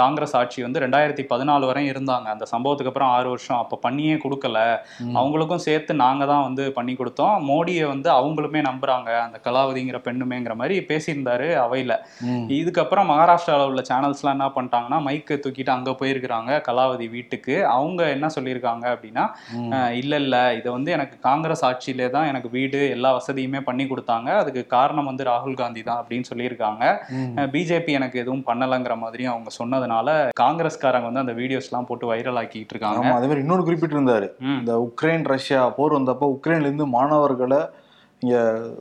காங்கிரஸ் 0.00 0.34
ஆட்சி 0.40 0.58
வந்து 0.66 0.82
ரெண்டாயிரத்தி 0.84 1.22
பதினாலு 1.32 1.64
வரையும் 1.70 1.90
இருந்தாங்க. 1.92 2.26
அந்த 2.34 2.44
சம்பவத்துக்கு 2.52 2.90
அப்புறம் 2.92 3.10
ஆறு 3.16 3.28
வருஷம். 3.32 3.60
அப்போ 3.62 3.76
பண்ணியே 3.86 4.14
கொடுக்கல. 4.24 4.58
அவங்களுக்கும் 5.20 5.64
சேர்த்து 5.66 5.92
நாங்க 6.04 6.22
தான் 6.32 6.44
வந்து 6.48 6.64
பண்ணி 6.78 6.94
கொடுத்தோம். 7.00 7.34
மோடியை 7.50 7.84
வந்து 7.92 8.08
அவங்களுமே 8.18 8.60
நம்புறாங்க. 8.68 9.10
அந்த 9.26 9.38
கலாவதிங்கிற 9.46 10.00
பெண்ணுமேங்கிற 10.06 10.54
மாதிரி 10.60 10.76
பேசியிருந்தாரு 10.90 11.48
அவையில. 11.64 11.94
இதுக்கப்புறம் 12.60 13.08
மகாராஷ்டிராவில் 13.12 13.70
உள்ள 13.72 13.84
சேனல்ஸ்லாம் 13.90 14.36
என்ன 14.38 14.48
பண்ணிட்டாங்கன்னா 14.56 15.00
மைக்கை 15.08 15.38
தூக்கிட்டு 15.46 15.74
அங்கே 15.76 15.94
போயிருக்கிறாங்க 16.02 16.60
கலாவதி 16.68 17.08
வீட்டுக்கு. 17.16 17.56
அவங்க 17.76 18.00
என்ன 18.16 18.26
சொல்லியிருக்காங்க 18.36 18.86
அப்படின்னா 18.94 19.26
இல்ல 20.02 20.14
இல்ல 20.24 20.36
இது 20.60 20.68
வந்து 20.76 20.90
எனக்கு 20.98 21.16
காங்கிரஸ் 21.28 21.64
ஆட்சியிலே 21.70 22.08
தான் 22.16 22.28
எனக்கு 22.32 22.48
வீடு 22.56 22.80
எல்லா 22.96 23.12
வசதியுமே 23.18 23.62
பண்ணி 23.68 23.84
கொடுத்தாங்க. 23.92 24.28
அதுக்கு 24.42 24.62
காரணம் 24.76 25.08
வந்து 25.10 25.28
ராகுல் 25.30 25.60
காந்தி 25.62 25.82
தான் 25.90 26.00
அப்படின்னு 26.00 26.30
சொல்லியிருக்காங்க. 26.30 26.84
பிஜேபி 27.54 27.92
எனக்கு 27.98 28.16
எதுவும் 28.22 28.44
பண்ணலைங்கிற 28.58 28.94
மாதிரியும் 29.02 29.32
அவங்க 29.32 29.50
சொன்னதுனால 29.58 30.08
காங்கிரஸ்காரங்க 30.40 31.08
வந்து 31.08 31.24
அந்த 31.24 31.34
வீடியோஸ்லாம் 31.40 31.88
போட்டு 31.88 32.06
வைரல் 32.12 32.38
ஆக்கிட்டு 32.40 32.74
இருக்காங்க 32.74 33.12
அதே 33.16 33.26
மாதிரி 33.26 33.44
இன்னொரு 33.44 33.66
குறிப்பிட்டிருந்தாரு. 33.66 34.28
இந்த 34.60 34.72
உக்ரைன் 34.86 35.26
ரஷ்யா 35.34 35.60
போர் 35.76 35.98
வந்தப்ப 35.98 36.30
உக்ரைன்ல 36.36 36.68
இருந்து 36.68 36.86
மாணவர்களை 36.96 37.60
இங்க 38.22 38.36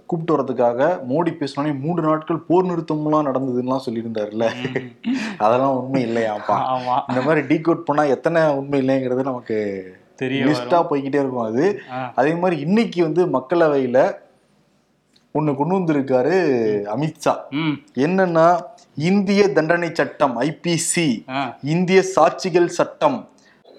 கூப்பிட்டு 0.09 0.35
வரதுக்காக 0.35 0.87
மோடி 1.09 1.31
பேசினோடனே 1.39 1.73
மூன்று 1.81 2.03
நாட்கள் 2.07 2.45
போர் 2.47 2.69
நிறுத்தம்லாம் 2.69 3.27
நடந்ததுலாம் 3.29 3.83
சொல்லியிருந்தாருல்ல. 3.85 4.45
அதெல்லாம் 5.45 5.75
உண்மை 5.79 6.01
இல்லையாப்பா 6.07 6.57
இந்த 7.09 7.21
மாதிரி 7.27 7.41
டீகோட் 7.51 7.87
பண்ணா 7.89 8.05
எத்தனை 8.15 8.41
உண்மை 8.61 8.79
இல்லைங்கிறது 8.83 9.29
நமக்கு 9.31 9.57
தெரிய 10.21 10.45
லிஸ்டா 10.47 10.77
வரும். 10.77 10.89
போய்கிட்டே 10.91 11.21
இருக்கும் 11.23 11.47
அது. 11.49 11.65
அதே 12.19 12.31
மாதிரி 12.43 12.57
இன்னைக்கு 12.67 12.99
வந்து 13.07 13.23
மக்களவையில 13.35 13.99
ஒண்ணு 15.37 15.51
கொண்டு 15.59 15.77
வந்திருக்காரு 15.77 16.37
அமித்ஷா 16.95 17.33
என்னன்னா 18.05 18.47
இந்திய 19.09 19.41
தண்டனை 19.57 19.89
சட்டம் 19.99 20.35
ஐபிசி. 20.47 21.07
இந்திய 21.73 21.99
சாட்சிகள் 22.15 22.69
சட்டம் 22.79 23.19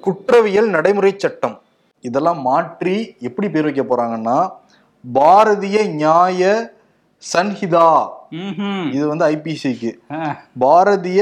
குற்றவியல் 0.04 0.68
நடைமுறை 0.76 1.12
சட்டம் 1.24 1.56
இதெல்லாம் 2.04 2.40
மாற்றி 2.48 2.96
எப்படி 3.28 3.48
பேர் 3.54 3.66
வைக்க 3.68 3.82
போறாங்கன்னா 3.86 4.38
பாரதிய 5.04 5.78
நியாய 5.98 6.42
சன்ஹிதா. 7.22 7.88
இது 8.96 9.04
வந்து 9.10 9.24
ஐபிசிக்கு. 9.34 9.90
பாரதிய 10.64 11.20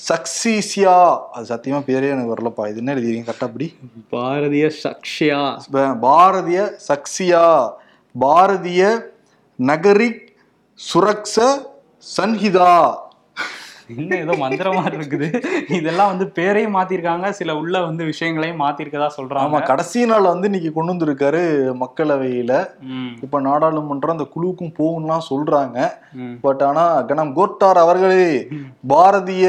சக்சீசியா. 0.00 0.94
அது 1.34 1.46
சத்தியமா 1.50 1.80
பேரே 1.88 2.10
எனக்கு 2.14 2.34
வரலப்பா. 2.34 2.64
இது 2.70 2.80
என்ன 2.82 2.94
எழுதிருக்கீங்க? 2.94 3.28
கரெக்டா 3.28 3.48
அப்படி 3.50 3.66
பாரதிய 4.14 4.66
சக்ஷியா. 4.84 5.40
பாரதிய 6.06 6.60
சக்சியா 6.88 7.44
பாரதிய 8.14 8.82
நகரிக் 9.68 10.22
சுரக்ஷ 10.80 11.34
சன்ஹிதா. 12.16 12.72
இன்னும் 13.94 14.22
ஏதோ 14.24 14.34
மந்திரமா 14.42 14.82
இருக்குது. 14.90 15.28
இதெல்லாம் 15.78 16.10
வந்து 16.12 16.26
பேரையும் 16.38 16.76
மாத்திருக்காங்க. 16.76 17.26
சில 17.38 17.56
உள்ள 17.60 17.76
வந்து 17.86 18.02
விஷயங்களையும் 18.10 18.62
மாத்திருக்கதா 18.62 19.06
ஆமா 19.06 19.16
சொல்றாங்க 19.18 19.60
கடைசி 19.70 20.00
நாள் 20.10 20.30
வந்து 20.32 20.48
இன்னைக்கு 20.50 20.70
கொண்டு 20.74 20.92
வந்திருக்காரு 20.92 21.42
மக்களவையில. 21.82 22.52
இப்ப 23.24 23.40
நாடாளுமன்றம் 23.48 24.14
அந்த 24.16 24.26
குழுவுக்கும் 24.34 24.74
போகும்லாம் 24.80 25.26
சொல்றாங்க. 25.30 25.78
பட் 26.44 26.62
ஆனா 26.68 26.84
கனம் 27.10 27.34
கோட்டார் 27.38 27.82
அவர்களே 27.84 28.26
பாரதிய 28.92 29.46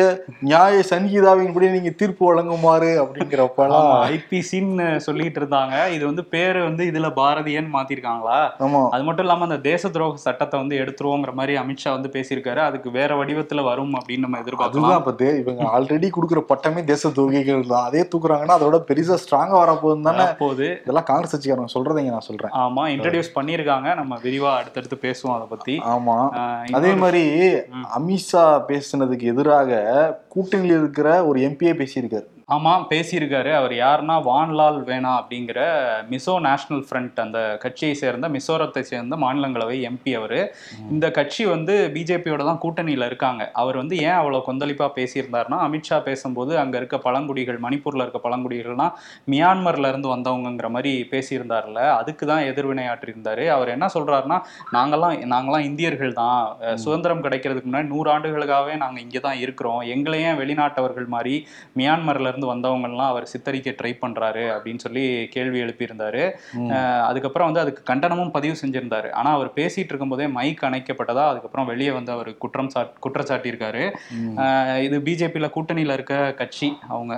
நியாய 0.50 0.84
சங்கீதாவின்படி 0.92 1.70
நீங்க 1.76 1.94
தீர்ப்பு 2.02 2.24
வழங்குமாறு 2.30 2.92
அப்படிங்கிறப்பெல்லாம் 3.04 3.92
ஐபிசின்னு 4.14 4.88
சொல்லிட்டு 5.08 5.40
இருந்தாங்க. 5.42 5.76
இது 5.96 6.04
வந்து 6.10 6.26
பேரு 6.36 6.60
வந்து 6.68 6.84
இதுல 6.92 7.10
பாரதியன்னு 7.22 7.76
மாத்திருக்காங்களா? 7.78 8.40
ஆமா. 8.66 8.84
அது 8.96 9.06
மட்டும் 9.08 9.26
இல்லாம 9.26 9.46
அந்த 9.50 9.60
தேச 9.70 9.90
துரோக 9.90 10.24
சட்டத்தை 10.26 10.58
வந்து 10.62 10.76
எடுத்துருவோங்கிற 10.84 11.34
மாதிரி 11.40 11.56
அமித்ஷா 11.64 11.92
வந்து 11.98 12.12
பேசியிருக்காரு. 12.16 12.62
அதுக்கு 12.70 12.92
வேற 13.00 13.12
வடிவத்துல 13.22 13.64
வரும் 13.70 13.94
அப்படின்னு 14.00 14.30
நம்ம 14.32 14.44
எதிர்பார்க்கலாம். 14.44 14.90
அதுதான் 14.92 15.22
இப்ப 15.22 15.40
இவங்க 15.40 15.64
ஆல்ரெடி 15.78 16.10
கொடுக்குற 16.16 16.40
பட்டமே 16.52 16.84
தேச 16.84 17.10
துரோகிகள் 17.10 17.68
தான். 17.68 17.84
அதே 17.84 18.02
தூக்குறாங்கன்னா 18.02 18.56
அதோட 18.60 18.78
பெரிசா 18.90 19.18
ஸ்ட்ராங்கா 19.24 19.56
வரப்போகுது 19.64 20.02
தானே 20.02 20.26
போது 20.40 20.66
இதெல்லாம் 20.84 21.04
காங்கிரஸ் 21.04 21.34
கட்சிக்காரங்க 21.36 21.74
சொல்றதைங்க 21.74 22.12
நான் 22.12 22.28
சொல்றேன். 22.30 22.54
ஆமா 22.64 22.84
இன்ட்ரடியூஸ் 22.96 23.36
பண்ணிருக்காங்க 23.36 23.96
நம்ம 23.96 24.20
விரிவா 24.24 24.52
அடுத்தடுத்து 24.56 24.98
பேசுவோம் 25.08 25.36
அதை 25.36 25.48
பத்தி. 25.50 25.76
ஆமா. 25.94 26.18
அதே 26.72 26.94
மாதிரி. 26.96 27.24
அமித்ஷா 27.98 28.44
பேசுனதுக்கு 28.72 29.22
எதிராக 29.22 29.80
கூட்டணியில் 30.36 30.78
இருக்கிற 30.78 31.26
ஒரு 31.26 31.40
எம்பியே 31.40 31.74
பேசியிருக்காரு. 31.82 32.28
ஆமா 32.56 32.72
பேசியிருக்காரு. 32.92 33.52
அவர் 33.58 33.74
யாருன்னா 33.82 34.16
வான்லால் 34.28 34.80
வேணா 34.88 35.12
அப்படிங்கிற 35.20 35.60
மிசோ 36.14 36.34
நேஷனல் 36.46 36.82
ஃப்ரண்ட் 36.88 37.20
அந்த 37.24 37.40
கட்சியை 37.64 37.94
சேர்ந்த 38.02 38.28
மிசோரத்தை 38.34 38.82
சேர்ந்த 38.90 39.16
மாநிலங்களவை 39.24 39.78
எம்பி 39.90 40.12
அவரு. 40.20 40.40
இந்த 40.94 41.06
கட்சி 41.18 41.44
வந்து 41.52 41.76
பிஜேபியோட 41.96 42.46
தான் 42.50 42.60
கூட்டணியில 42.64 43.06
இருக்காங்க. 43.12 43.44
அவர் 43.62 43.78
வந்து 43.82 43.96
ஏன் 44.08 44.18
அவ்வளவு 44.22 44.46
கொந்தளிப்பா 44.48 44.88
பேசியிருந்தாருன்னா 44.98 45.60
அமித்ஷா 45.68 46.00
பேசும்போது 46.10 46.52
அங்க 46.64 46.76
இருக்க 46.82 47.00
பழங்குடிகள் 47.06 47.60
மணிப்பூர்ல 47.66 48.06
இருக்க 48.06 48.22
பழங்குடிகள்லாம் 48.26 48.94
மியான்மர்ல 49.34 49.92
இருந்து 49.94 50.12
வந்தவங்கங்கிற 50.16 50.70
மாதிரி 50.76 50.94
பேசியிருந்தார்ல 51.14 51.80
அதுக்கு 52.00 52.24
தான் 52.32 52.44
எதிர்வினையாற்றியிருந்தாரு. 52.52 53.46
அவர் 53.56 53.74
என்ன 53.76 53.90
சொல்றாருன்னா 53.96 54.40
நாங்கெல்லாம் 54.78 55.18
நாங்கெல்லாம் 55.36 55.68
இந்தியர்கள் 55.70 56.14
தான். 56.22 56.44
சுதந்திரம் 56.86 57.26
கிடைக்கிறதுக்கு 57.28 57.72
முன்னாடி 57.72 57.92
நூறு 57.96 58.12
ஆண்டுகளுக்காகவே 58.16 58.76
நாங்க 58.84 59.00
இங்கே 59.06 59.24
தான் 59.30 59.42
இருக்கிறோம். 59.46 59.82
எங்களையே 59.96 60.30
வெளிநாட்டவர்கள் 60.44 61.10
மாதிரி 61.18 61.36
மியான்மர்ல 61.82 62.30
இருந்து 62.42 62.52
வந்தவங்கலாம் 62.54 63.12
அவர் 63.14 63.26
சித்தரிக்க 63.32 63.70
ட்ரை 63.80 63.92
பண்றாரு 64.04 64.44
அப்படின்னு 64.54 64.84
சொல்லி 64.86 65.04
கேள்வி 65.36 65.60
எழுப்பியிருந்தாரு. 65.64 66.24
அதுக்கப்புறம் 67.10 67.50
வந்து 67.50 67.64
அதுக்கு 67.64 67.82
கண்டனமும் 67.94 68.34
பதிவு 68.38 68.56
செஞ்சிருந்தாரு. 68.62 69.10
ஆனா 69.20 69.32
அவர் 69.38 69.50
பேசிட்டு 69.60 69.92
இருக்கும்போதே 69.92 70.28
மைக் 70.38 70.64
அணைக்கப்பட்டதா 70.70 71.26
அதுக்கப்புறம் 71.32 71.70
வெளியே 71.72 71.92
வந்து 71.98 72.12
அவர் 72.12 72.32
குற்றம் 72.44 72.72
சாட் 72.76 72.96
குற்றச்சாட்டியிருக்காரு. 73.06 73.84
இது 74.88 74.98
பிஜேபியில 75.08 75.50
கூட்டணியில 75.58 75.98
இருக்க 76.00 76.16
கட்சி 76.42 76.70
அவங்க. 76.88 77.14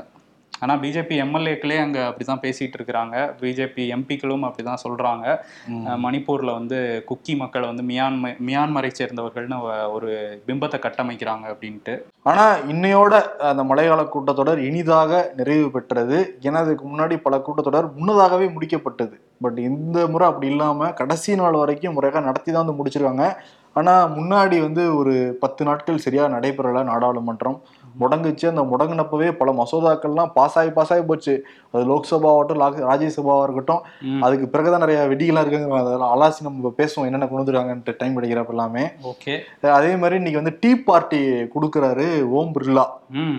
ஆனா 0.63 0.79
பிஜேபி 0.81 1.15
எம்எல்ஏக்களே 1.21 1.79
அங்க 1.79 1.99
அப்படிதான் 1.99 2.43
பேசிட்டு 2.43 2.73
இருக்கிறாங்க. 2.79 3.15
பிஜேபி 3.41 3.83
எம்பிக்களும் 3.95 4.43
அப்படிதான் 4.43 4.83
சொல்றாங்க. 4.83 5.25
ம். 5.67 5.87
அஹ் 5.87 5.99
மணிப்பூர்ல 6.03 6.51
வந்து 6.51 7.03
குக்கி 7.07 7.35
மக்கள் 7.37 7.65
வந்து 7.65 7.83
மியான்ம 7.83 8.35
மியான்மரை 8.47 8.91
சேர்ந்தவர்கள்னு 8.99 9.91
ஒரு 9.91 10.41
பிம்பத்தை 10.47 10.79
கட்டமைக்கிறாங்க 10.79 11.45
அப்படின்ட்டு. 11.47 12.01
ஆனா 12.23 12.55
இன்னையோட 12.55 13.21
அந்த 13.37 13.63
மழைக்கால 13.63 14.07
கூட்டத்தொடர் 14.09 14.57
இனிதாக 14.57 15.31
நிறைவு 15.37 15.71
பெற்றது. 15.71 16.37
ஏன்னா 16.41 16.53
அதுக்கு 16.53 16.87
முன்னாடி 16.87 17.17
பல 17.17 17.37
கூட்டத்தொடர் 17.37 17.93
முன்னதாகவே 17.95 18.45
முடிக்கப்பட்டது. 18.45 19.13
பட் 19.41 19.57
இந்த 19.57 20.07
முறை 20.07 20.27
அப்படி 20.27 20.47
இல்லாம 20.49 20.91
கடைசி 20.91 21.35
நாள் 21.35 21.51
வரைக்கும் 21.51 21.93
முறையாக 21.93 22.25
நடத்தி 22.25 22.51
தான் 22.51 22.65
வந்து 22.65 22.83
முடிச்சிருக்காங்க. 22.83 23.35
ஆனா 23.73 24.07
முன்னாடி 24.07 24.61
வந்து 24.61 24.95
ஒரு 24.95 25.37
பத்து 25.39 25.65
நாட்கள் 25.65 25.97
சரியா 25.97 26.25
நடைபெறல 26.25 26.83
நாடாளுமன்றம். 26.83 27.59
முடங்குச்சு. 27.99 28.47
அந்த 28.47 28.61
முடங்கினப்பவே 28.61 29.31
பல 29.31 29.51
மசோதாக்கள்லாம் 29.51 30.31
பாஸ் 30.33 30.59
ஆகி 30.59 30.69
பாஸ் 30.69 30.93
ஆகி 30.93 31.01
போச்சு. 31.01 31.45
அது 31.71 31.85
லோக்சபா 31.85 32.25
ஆகட்டும் 32.25 32.59
லா- 32.59 32.91
ராஜ்யசபாவா 32.91 33.43
இருக்கட்டும். 33.43 33.81
அதுக்கு 34.21 34.49
பிறகுதான் 34.49 34.79
நிறைய 34.79 35.01
விடிகள்லாம் 35.01 35.43
இருக்குங்க. 35.43 35.77
அதெல்லாம் 35.77 36.21
அலாசி 36.21 36.41
நம்ம 36.41 36.73
பேசுவோம். 36.77 36.95
என்னென்ன 36.95 37.27
கொண்டு 37.27 37.51
வந்துருக்காங்கன்ட்டு 37.51 37.95
டைம் 37.97 38.23
கிடைக்கிறப்ப 38.23 38.49
எல்லாமே. 38.49 38.91
ஓகே. 39.03 39.39
அதே 39.67 39.95
மாதிரி 39.95 40.15
இன்னைக்கு 40.15 40.41
வந்து 40.41 40.57
டீ 40.59 40.75
பார்ட்டி 40.75 41.17
கொடுக்குறாரு 41.31 42.23
ஓம் 42.23 42.51
பிர்லா. 42.59 42.85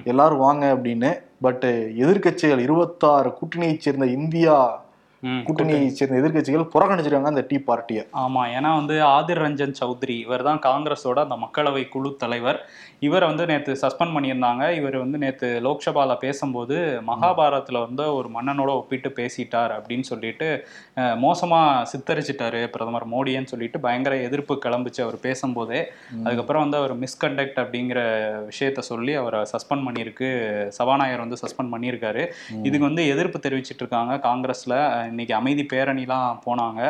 எல்லாரும் 0.05 0.39
வாங்க 0.39 0.75
அப்படின்னு. 0.75 1.23
பட் 1.41 1.65
எதிர்க்கட்சிகள் 1.99 2.59
இருபத்தாறு 2.59 3.33
கூட்டணியைச் 3.35 3.79
சேர்ந்த 3.79 4.07
இந்தியா 4.07 4.84
ம் 5.25 5.43
கூட்டணியை 5.47 5.85
சேர்ந்த 5.93 6.17
எதிர்க்கட்சிகள் 6.21 6.71
புறக்கணிச்சிருக்காங்க 6.73 7.31
அந்த 7.31 7.45
டீ 7.47 7.59
பார்ட்டியை. 7.65 8.03
ஆமா 8.23 8.43
ஏன்னா 8.55 8.71
வந்து 8.77 8.95
ஆதிர் 9.11 9.43
ரஞ்சன் 9.43 9.77
சௌத்ரி 9.79 10.17
இவர் 10.23 10.45
தான் 10.45 10.61
காங்கிரஸோட 10.65 11.19
அந்த 11.23 11.37
மக்களவை 11.45 11.85
குழு 11.89 12.11
தலைவர். 12.19 12.59
இவரை 13.03 13.27
வந்து 13.29 13.45
நேத்து 13.47 13.73
சஸ்பெண்ட் 13.81 14.15
பண்ணியிருந்தாங்க. 14.15 14.43
இவர் 14.77 14.97
வந்து 15.01 15.19
நேத்து 15.19 15.49
லோக்சபால 15.65 15.93
பேசும்போது 16.21 16.77
மகாபாரதத்துல 17.09 17.81
வந்து 17.85 18.05
ஒரு 18.17 18.29
மன்னனோட 18.35 18.71
ஒப்பிட்டு 18.75 19.11
பேசிட்டார் 19.17 19.73
அப்படின்னு 19.77 20.07
சொல்லிட்டு 20.09 20.49
அஹ், 20.97 21.17
மோசமா 21.25 21.61
சித்தரிச்சிட்டாரு 21.93 22.43
பிரதமர் 22.71 23.07
மோடின்னு 23.11 23.53
சொல்லிட்டு 23.53 23.79
பயங்கர 23.81 24.15
எதிர்ப்பு 24.27 24.57
கிளம்பிச்சு 24.65 25.01
அவர் 25.05 25.19
பேசும்போதே. 25.23 25.81
அதுக்கப்புறம் 26.25 26.65
வந்து 26.65 26.81
அவர் 26.81 26.95
மிஸ்கண்டக்ட் 27.03 27.59
அப்படிங்கிற 27.63 28.01
விஷயத்த 28.49 28.81
சொல்லி 28.89 29.15
அவரை 29.21 29.41
சஸ்பெண்ட் 29.53 29.87
பண்ணியிருக்கு. 29.87 30.31
சபாநாயகர் 30.79 31.25
வந்து 31.25 31.41
சஸ்பெண்ட் 31.43 31.75
பண்ணியிருக்காரு. 31.75 32.25
இதுக்கு 32.65 32.87
வந்து 32.87 33.05
எதிர்ப்பு 33.13 33.39
தெரிவிச்சிட்டு 33.45 33.85
இருக்காங்க 33.85 34.15
காங்கிரஸ்ல. 34.25 34.73
இன்னைக்கு 35.15 35.35
அமைதி 35.41 35.67
பேரணிலாம் 35.73 36.41
போனாங்க. 36.47 36.81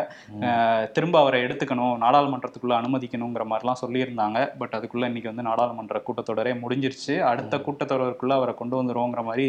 திரும்ப 0.96 1.16
அவரை 1.22 1.40
எடுத்துக்கணும் 1.46 1.96
நாடாளுமன்றத்துக்குள்ள 2.04 2.74
அனுமதிக்கணுங்கிற 2.80 3.44
மாதிரிலாம் 3.52 3.82
சொல்லியிருந்தாங்க. 3.84 4.38
பட் 4.60 4.76
அதுக்குள்ள 4.78 5.10
இன்னைக்கு 5.10 5.32
வந்து 5.32 5.46
நாடாளுமன்ற 5.50 6.02
கூட்டத்தொடரே 6.06 6.54
முடிஞ்சிருச்சு. 6.62 7.16
அடுத்த 7.30 7.62
கூட்டத்தொடருக்குள்ள 7.66 8.34
அவரை 8.40 8.54
கொண்டு 8.60 8.76
வந்துருவோங்கிற 8.80 9.22
மாதிரி 9.28 9.48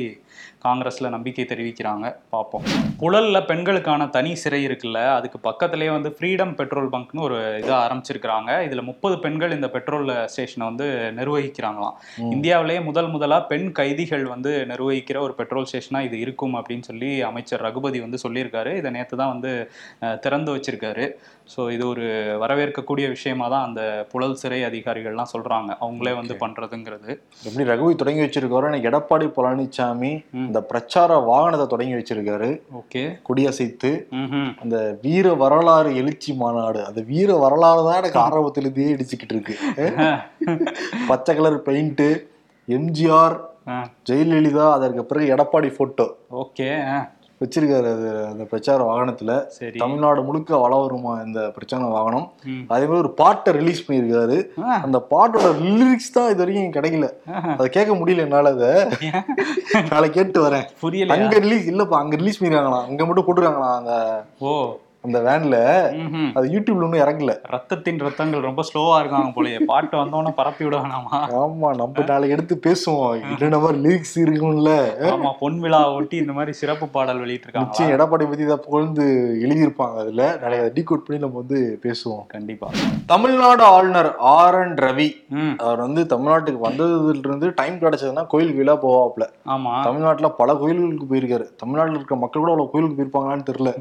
காங்கிரஸ்ல 0.66 1.10
நம்பிக்கை 1.16 1.46
தெரிவிக்கிறாங்க. 1.50 2.06
பார்ப்போம் 2.36 2.66
புழல்ல 3.02 3.38
பெண்களுக்கான 3.50 4.10
தனி 4.16 4.32
சிறை 4.44 4.62
இருக்குல்ல 4.68 5.00
அதுக்கு 5.18 5.40
பக்கத்திலேயே 5.48 5.92
வந்து 5.96 6.10
ஃப்ரீடம் 6.18 6.54
பெட்ரோல் 6.60 6.90
பங்க்னு 6.94 7.26
ஒரு 7.28 7.40
இதை 7.62 7.74
ஆரம்பிச்சிருக்கிறாங்க. 7.84 8.52
இதுல 8.68 8.82
முப்பது 8.90 9.16
பெண்கள் 9.26 9.56
இந்த 9.58 9.68
பெட்ரோல் 9.76 10.12
ஸ்டேஷனை 10.34 10.66
வந்து 10.72 10.88
நிர்வகிக்கிறாங்களாம். 11.20 11.98
இந்தியாவிலேயே 12.36 12.82
முதல் 12.90 13.10
முதலா 13.16 13.40
பெண் 13.52 13.68
கைதிகள் 13.80 14.26
வந்து 14.34 14.52
நிர்வகிக்கிற 14.72 15.18
ஒரு 15.26 15.34
பெட்ரோல் 15.40 15.68
ஸ்டேஷனா 15.72 16.02
இது 16.08 16.18
இருக்கும் 16.26 16.56
அப்படின்னு 16.60 16.88
சொல்லி 16.90 17.10
அமைச்சர் 17.30 17.64
ரகுபதி 17.66 18.00
வந்து 18.06 18.20
சொல்லியிருக்காரு. 18.24 18.65
இதை 18.80 18.90
நேற்று 18.96 19.16
தான் 19.22 19.32
வந்து 19.34 19.52
திறந்து 20.24 20.54
வச்சிருக்காரு. 20.56 21.06
ஸோ 21.54 21.62
இது 21.76 21.84
ஒரு 21.94 22.06
வரவேற்கக்கூடிய 22.42 23.06
விஷயமா 23.16 23.46
தான் 23.54 23.66
அந்த 23.68 23.82
புழல் 24.12 24.38
சிறை 24.42 24.60
அதிகாரிகள்லாம் 24.70 25.32
சொல்றாங்க. 25.34 25.72
அவங்களே 25.84 26.14
வந்து 26.20 26.36
பண்றதுங்கிறது. 26.44 27.12
எப்படி 27.48 27.66
ரகுவி 27.72 27.96
தொடங்கி 28.02 28.24
வச்சிருக்காரோ 28.26 28.72
எடப்பாடி 28.92 29.28
பழனிசாமி. 29.38 30.12
இந்த 30.48 30.62
பிரச்சார 30.72 31.20
வாகனத்தை 31.32 31.68
தொடங்கி 31.74 31.98
வச்சிருக்காரு. 32.00 32.50
ஓகே. 32.82 33.04
கொடியசைத்து 33.30 33.92
அந்த 34.64 34.78
வீர 35.06 35.34
வரலாறு 35.44 35.92
எழுச்சி 36.04 36.34
மாநாடு. 36.44 36.82
அந்த 36.92 37.04
வீர 37.12 37.32
வரலாறு 37.46 37.82
தான் 37.88 38.00
எனக்கு 38.04 38.22
ஆரம்பத்திலிருந்தே 38.28 38.94
இடிச்சுக்கிட்டு 38.96 39.36
இருக்கு. 39.38 39.58
பச்சை 41.12 41.34
கலர் 41.36 41.60
பெயிண்ட் 41.68 42.08
எம்ஜிஆர் 42.68 43.36
ஜெயலலிதா 44.08 44.66
அதற்கு 44.78 45.04
பிறகு 45.10 45.26
எடப்பாடி 45.34 45.70
போட்டோ 45.78 46.06
ஓகே 46.42 46.68
வச்சிருக்காரு 47.42 47.88
அது 47.96 48.10
அந்த 48.28 48.44
பிரச்சார 48.44 48.80
வாகனத்துல. 48.90 49.32
தமிழ்நாடு 49.82 50.22
முழுக்க 50.28 50.58
வள 50.58 50.76
வருமா 50.76 51.14
இந்த 51.26 51.40
பிரச்சார 51.56 51.90
வாகனம். 51.96 52.28
அதே 52.74 52.86
மாதிரி 52.86 53.02
ஒரு 53.04 53.12
பாட்டை 53.22 53.54
ரிலீஸ் 53.54 53.86
பண்ணியிருக்காரு. 53.88 54.38
அந்த 54.86 55.00
பாட்டோட 55.14 55.50
லிரிக்ஸ் 55.80 56.14
தான் 56.14 56.30
இது 56.30 56.42
வரைக்கும் 56.44 56.76
கிடைக்கல. 56.78 57.10
அதை 57.58 57.70
கேட்க 57.70 57.94
முடியல 57.94 58.26
என்னால 58.28 58.54
அதை. 58.56 58.72
நாளைக்கு 59.92 60.18
கேட்டு 60.20 60.42
வரேன். 60.48 60.66
புரியலையா? 60.84 61.18
அங்க 61.18 61.38
ரிலீஸ் 61.46 61.70
இல்லப்பா 61.74 62.00
அங்க 62.04 62.16
ரிலீஸ் 62.16 62.40
பண்ணிருக்காங்களா 62.40 62.82
அங்க 62.90 63.06
மட்டும் 63.06 63.28
போட்டுருக்காங்களா 63.28 63.72
அந்த 63.82 63.94
ஓ. 64.40 64.54
அந்த 65.06 65.20
வேன்ல. 65.22 65.58
அது 66.34 66.46
யூடியூப்ல 66.50 66.86
ஒன்றும் 66.86 67.04
இறங்கல. 67.04 67.34
ரத்தத்தின் 67.54 68.00
ரத்தங்கள் 68.00 68.40
ரொம்ப 68.42 68.64
ஸ்லோவா 68.70 68.96
இருக்காங்க 69.00 69.32
போலயே. 69.36 69.60
பாட்டு 69.66 69.96
வந்தோடனே 69.98 70.34
பரப்பி 70.40 70.64
விடுவானாமா? 70.66 71.20
ஆமா 71.42 71.70
நம்ம 71.76 72.06
நாளைக்கு 72.08 72.36
எடுத்து 72.38 72.56
பேசுவோம். 72.68 73.04
என்னென்ன 73.32 73.60
மாதிரி 73.60 73.80
லிரிக்ஸ் 73.86 74.16
இருக்கும்ல? 74.24 74.74
ஆமா 75.12 75.32
பொன் 75.40 75.60
விழா 75.60 75.82
ஒட்டி 75.94 76.18
இந்த 76.18 76.34
மாதிரி 76.34 76.54
சிறப்பு 76.54 76.88
பாடல் 76.88 77.20
வெளியிட்டு 77.20 77.48
இருக்காங்க 77.48 77.70
நிச்சயம் 77.70 77.94
எடப்பாடி 77.96 78.28
பத்தி 78.30 78.46
தான் 78.46 78.64
புகழ்ந்து 78.66 79.06
எழுதியிருப்பாங்க 79.46 79.98
அதுல. 79.98 80.24
நாளைக்கு 80.42 80.64
அதை 80.66 80.74
டீகோட் 80.78 81.06
பண்ணி 81.06 81.22
நம்ம 81.22 81.42
வந்து 81.44 81.60
பேசுவோம். 81.84 82.24
கண்டிப்பா. 82.28 82.70
தமிழ்நாடு 83.06 83.64
ஆளுநர் 83.70 84.12
ஆர். 84.34 84.60
என். 84.60 84.76
ரவி. 84.86 85.10
அவர் 85.64 85.80
வந்து 85.80 86.02
தமிழ்நாட்டுக்கு 86.06 86.60
வந்ததுல 86.68 87.24
இருந்து 87.24 87.48
டைம் 87.56 87.78
கிடைச்சதுன்னா 87.80 88.28
கோயிலுக்கு 88.28 88.62
வீலா 88.62 88.76
போவாப்ல 88.84 89.26
ஆமா. 89.48 89.72
தமிழ்நாட்டுல 89.84 90.28
பல 90.40 90.56
கோயில்களுக்கு 90.56 91.08
போயிருக்காரு. 91.10 91.46
தமிழ்நாட்டுல 91.58 91.98
இருக்க 91.98 92.16
மக்கள் 92.16 92.42
கூட 92.42 92.52
அவ்வளவு 92.52 92.72
கோயிலுக்கு 92.72 92.98
போயிருப்பாங்களான்னு 92.98 93.48
தெரியல. 93.50 93.72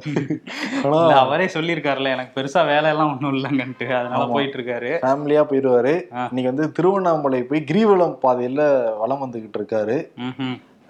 ஆனா 0.85 0.99
அவரே 1.21 1.47
சொல்லியிருக்காருல்ல 1.47 2.09
எனக்கு 2.09 2.33
பெருசா 2.37 2.67
வேலை 2.67 2.91
எல்லாம் 2.91 3.11
ஒண்ணும் 3.13 3.35
இல்லைங்கன்ட்டு 3.35 3.87
அதனால. 3.95 4.27
போயிட்டு 4.33 4.59
இருக்காரு 4.59 4.91
ஃபேமிலியா 5.03 5.43
போயிருவாரு 5.45 5.95
ஆ. 6.15 6.25
இன்னைக்கு 6.25 6.53
வந்து 6.53 6.73
திருவண்ணாமலை 6.73 7.43
போய் 7.43 7.65
கிரிவலம் 7.65 8.17
பாதையில 8.23 8.63
வலம் 8.99 9.23
வந்துகிட்டு 9.23 9.59
இருக்காரு. 9.61 9.97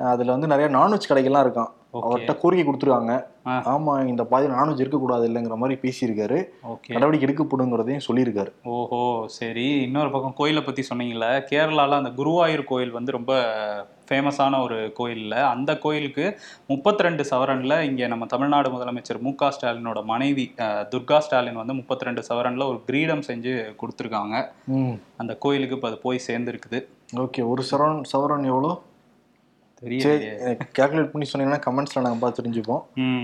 அதுல 0.09 0.31
வந்து 0.31 0.47
நிறைய 0.47 0.69
நான்வெஜ் 0.71 1.11
கடைகள்லாம் 1.11 1.45
இருக்கான் 1.47 1.73
அவர்கிட்ட 1.99 2.35
கோரிக்கை 2.39 2.65
கொடுத்துருக்காங்க. 2.65 3.15
ஆமா 3.47 4.07
இந்த 4.07 4.25
பாதையில் 4.25 4.57
நான்வெஜ் 4.57 4.81
இருக்கக்கூடாது 4.81 5.29
இல்லைங்கிற 5.29 5.57
மாதிரி 5.57 5.81
பேசியிருக்காரு. 5.83 6.49
ஓகே. 6.73 6.93
நடவடிக்கை 6.93 7.27
எடுக்கப்படுங்கிறதையும் 7.29 8.07
சொல்லியிருக்காரு. 8.09 8.53
ஓஹோ 8.65 9.25
சரி. 9.27 9.83
இன்னொரு 9.83 10.11
பக்கம் 10.11 10.35
கோயிலை 10.35 10.63
பத்தி 10.63 10.85
சொன்னீங்கல்ல 10.91 11.45
கேரளால 11.51 11.91
அந்த 11.91 12.11
குருவாயூர் 12.11 12.65
கோயில் 12.65 12.91
வந்து 12.91 13.13
ரொம்ப 13.13 13.33
ஃபேமஸான 14.11 14.63
ஒரு 14.63 14.93
கோயில்ல 14.99 15.35
அந்த 15.43 15.79
கோயிலுக்கு 15.79 16.39
முப்பத்தி 16.67 17.03
ரெண்டு 17.03 17.25
சவரன்ல 17.31 17.81
இங்க 17.81 18.07
நம்ம 18.07 18.27
தமிழ்நாடு 18.27 18.71
முதலமைச்சர் 18.71 19.21
மு 19.21 19.35
க 19.35 19.51
ஸ்டாலினோட 19.51 20.05
மனைவி 20.05 20.55
துர்கா 20.95 21.19
ஸ்டாலின் 21.19 21.55
வந்து 21.55 21.75
முப்பத்தி 21.75 22.05
ரெண்டு 22.05 22.23
சவரன்ல 22.29 22.67
ஒரு 22.67 22.83
கிரீடம் 22.87 23.21
செஞ்சு 23.21 23.75
கொடுத்துருக்காங்க. 23.83 24.49
அந்த 25.17 25.35
கோயிலுக்கு 25.35 25.75
இப்போ 25.75 25.89
அது 25.89 25.99
போய் 25.99 26.27
சேர்ந்துருக்குது. 26.27 26.81
ஓகே 27.17 27.47
ஒரு 27.47 27.63
சவரன் 27.71 28.03
சவரன் 28.13 28.45
எவ்வளோ? 28.45 28.83
சரி 29.83 29.97
தெரியலையே 30.01 30.53
கேல்குலேட் 30.79 31.11
பண்ணி 31.13 31.27
சொன்னீங்கன்னா 31.31 31.61
கமெண்ட்ஸ்ல 31.67 32.03
நாங்கள் 32.05 32.21
பார்த்து 32.21 32.43
தெரிஞ்சுப்போம். 32.43 32.83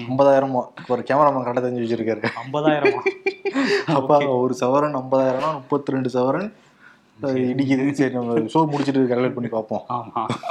ஐம்பதாயிரமா 0.09 0.63
ஒரு 0.93 1.03
கேமராமேன் 1.09 1.45
கரெக்டாக 1.47 1.65
தெரிஞ்சு 1.67 1.85
வச்சிருக்காரு. 1.85 2.23
ஐம்பதாயிரமா? 2.43 3.01
அப்பா 3.99 4.17
ஒரு 4.43 4.55
சவரன் 4.61 4.99
ஐம்பதாயிரம்னா 5.03 5.53
முப்பத்தி 5.61 5.93
ரெண்டு 5.93 6.11
சவரன் 6.17 6.51
இடிக்குது. 7.51 7.85
சரி 7.99 8.15
நம்ம 8.15 8.35
ஷோ 8.53 8.61
முடிச்சுட்டு 8.73 9.09
கேல்குலேட் 9.11 9.39
பண்ணி 9.39 9.51
பார்ப்போம். 9.57 9.85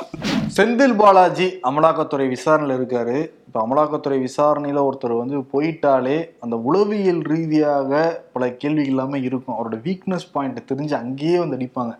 செந்தில் 0.57 0.95
பாலாஜி 0.95 1.47
அமலாக்கத்துறை 1.69 2.27
விசாரணையில் 2.29 2.77
இருக்காரு. 2.79 3.17
இப்போ 3.47 3.59
அமலாக்கத்துறை 3.65 4.17
விசாரணையில் 4.19 4.85
ஒருத்தர் 4.87 5.21
வந்து 5.21 5.37
போயிட்டாலே 5.53 6.17
அந்த 6.39 6.55
உளவியல் 6.69 7.21
ரீதியாக 7.31 7.91
பல 8.33 8.49
கேள்விகள் 8.61 8.91
எல்லாமே 8.93 9.19
இருக்கும். 9.21 9.57
அவரோட 9.57 9.77
வீக்னஸ் 9.87 10.31
பாயிண்ட் 10.31 10.69
தெரிஞ்சு 10.71 10.95
அங்கேயே 11.03 11.37
வந்து 11.39 11.57
அடிப்பாங்க. 11.59 11.93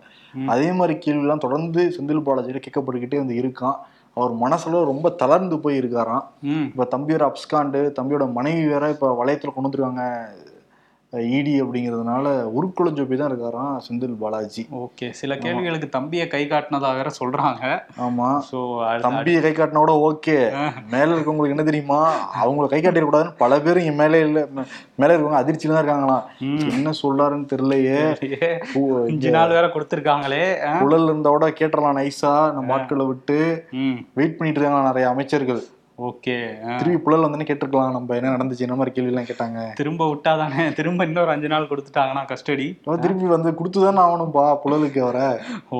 அதே 0.46 0.72
மாதிரி 0.72 0.94
கேள்விலாம் 1.06 1.38
தொடர்ந்து 1.38 1.82
செந்தில் 1.96 2.26
பாலாஜியில 2.26 2.60
கேட்கப்பட்டுக்கிட்டே 2.64 3.18
வந்து 3.18 3.40
இருக்கான். 3.42 3.78
அவர் 4.16 4.32
மனசுல 4.34 4.84
ரொம்ப 4.84 5.08
தளர்ந்து 5.10 5.56
போய் 5.60 5.80
இருக்காராம் 5.80 6.24
இப்போ 6.68 6.84
தம்பியோட 6.84 7.24
அப்ஸ்காண்டு 7.30 7.80
தம்பியோட 7.98 8.24
மனைவி 8.32 8.64
வேற 8.66 8.90
இப்போ 8.90 9.08
வளையத்தில் 9.14 9.54
கொண்டு 9.54 9.68
வந்துருவாங்க 9.68 10.04
இடி 11.36 11.52
அப்படிங்கிறதுனால 11.62 12.24
உருக்குலைஞ்சு 12.56 13.04
போய் 13.06 13.18
தான் 13.20 13.30
இருக்காராம் 13.30 13.78
செந்தில் 13.86 14.18
பாலாஜி. 14.20 14.62
ஓகே 14.82 15.06
சில 15.20 15.36
கேள்விகளுக்கு 15.44 15.88
தம்பியை 15.96 16.26
கை 16.34 16.42
காட்டினதாக 16.52 16.98
வேற 16.98 17.10
சொல்றாங்க. 17.18 17.62
ஆமா. 18.06 18.28
ஸோ 18.50 18.58
தம்பியை 19.06 19.40
கை 19.46 19.52
காட்டினா 19.52 19.82
கூட 19.84 19.94
ஓகே. 20.08 20.36
மேல 20.92 21.08
இருக்கவங்களுக்கு 21.14 21.56
என்ன 21.56 21.64
தெரியுமா? 21.70 21.98
அவங்கள 22.42 22.66
கை 22.74 22.80
காட்டிடக்கூடாதுன்னு 22.80 23.34
பல 23.42 23.58
பேர் 23.64 23.82
இங்க 23.82 23.94
மேலே 24.02 24.20
இல்ல 24.26 24.44
மேல 25.00 25.10
இருக்கவங்க 25.14 25.40
அதிர்ச்சியில 25.42 25.74
தான் 25.74 25.82
இருக்காங்களாம். 25.82 26.24
என்ன 26.76 26.94
சொல்லாருன்னு 27.02 27.50
தெரியலையே. 27.54 27.98
அஞ்சு 29.10 29.34
நாள் 29.38 29.56
வேற 29.58 29.66
கொடுத்துருக்காங்களே? 29.74 30.44
குழல் 30.84 31.08
இருந்தா 31.10 31.34
கூட 31.36 31.48
கேட்டுறலாம் 31.62 32.00
நைஸா 32.00 32.34
நம்ம 32.58 32.78
ஆட்களை 32.78 33.06
விட்டு 33.12 33.40
வெயிட் 34.20 34.38
பண்ணிட்டு 34.38 34.58
இருக்காங்க 34.60 34.88
நிறைய 34.90 35.06
அமைச்சர்கள். 35.14 35.62
ஓகே. 36.08 36.34
திருப்பி 36.78 36.98
புழல் 37.04 37.22
வந்தோடனே 37.22 37.46
கேட்டிருக்கலாம் 37.48 37.94
நம்ம 37.96 38.14
என்ன 38.18 38.28
நடந்துச்சு 38.34 38.64
என்ன 38.66 38.76
மாதிரி 38.80 38.92
கேள்வி 38.96 39.10
எல்லாம் 39.12 39.26
கேட்டாங்க. 39.30 39.60
திரும்ப 39.80 40.02
விட்டாதானே 40.10 40.62
திரும்ப 40.78 41.04
இன்னொரு 41.08 41.30
அஞ்சு 41.34 41.48
நாள் 41.52 41.66
கொடுத்துட்டாங்கன்னா 41.70 42.22
கஸ்டடி. 42.30 42.66
திருப்பி 43.04 43.26
வந்து 43.32 43.50
கொடுத்துதானே 43.58 44.00
ஆகணும்பா 44.04 44.44
புழலுக்கு 44.62 45.00
அவரை. 45.06 45.26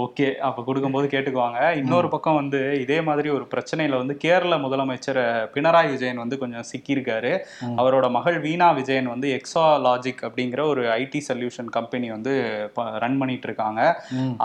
ஓகே 0.01 0.29
அப்ப 0.49 0.65
கொடுக்கும்போது 0.67 1.07
கேட்டுக்குவாங்க. 1.15 1.61
இன்னொரு 1.83 2.09
பக்கம் 2.15 2.39
வந்து 2.41 2.61
இதே 2.81 2.99
மாதிரி 3.09 3.29
ஒரு 3.37 3.47
பிரச்சனையில 3.55 4.01
வந்து 4.03 4.17
கேரள 4.25 4.59
முதலமைச்சர் 4.65 5.21
பினராயி 5.55 5.91
விஜயன் 5.95 6.23
வந்து 6.25 6.39
கொஞ்சம் 6.43 6.69
சிக்கியிருக்காரு. 6.73 7.33
அவரோட 7.81 8.11
மகள் 8.17 8.39
வீணா 8.47 8.69
விஜயன் 8.81 9.11
வந்து 9.15 9.29
எக்ஸா 9.39 9.65
லாஜிக் 9.87 10.23
அப்படிங்கிற 10.29 10.61
ஒரு 10.73 10.85
ஐடி 10.99 11.23
சொல்யூஷன் 11.31 11.73
கம்பெனி 11.79 12.11
வந்து 12.17 12.35
ரன் 13.05 13.19
பண்ணிட்டு 13.23 13.49
இருக்காங்க. 13.51 13.81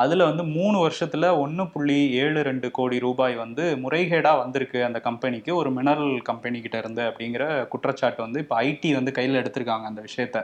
அதுல 0.03 0.29
வந்து 0.31 0.45
மூணு 0.57 0.77
வருஷத்துல 0.85 1.33
ஒன்னு 1.43 1.65
புள்ளி 1.75 1.99
ஏழு 2.23 2.39
ரெண்டு 2.51 2.69
கோடி 2.79 2.99
ரூபாய் 3.07 3.35
வந்து 3.43 3.63
முறைகேடா 3.83 4.33
வந்திருக்கு 4.43 4.81
அந்த 4.89 4.99
கம்பெனிக்கு. 5.09 5.51
ஒரு 5.65 5.73
மினரல் 5.75 6.21
கம்பெனி 6.21 6.61
கிட்ட 6.61 6.77
இருந்து 6.77 7.03
அப்படிங்கிற 7.09 7.43
குற்றச்சாட்டு 7.67 8.21
வந்து 8.23 8.39
இப்போ 8.39 8.55
ஐடி 8.61 8.93
வந்து 8.93 9.11
கையில 9.15 9.39
எடுத்திருக்காங்க 9.41 9.85
அந்த 9.91 10.01
விஷயத்த. 10.07 10.37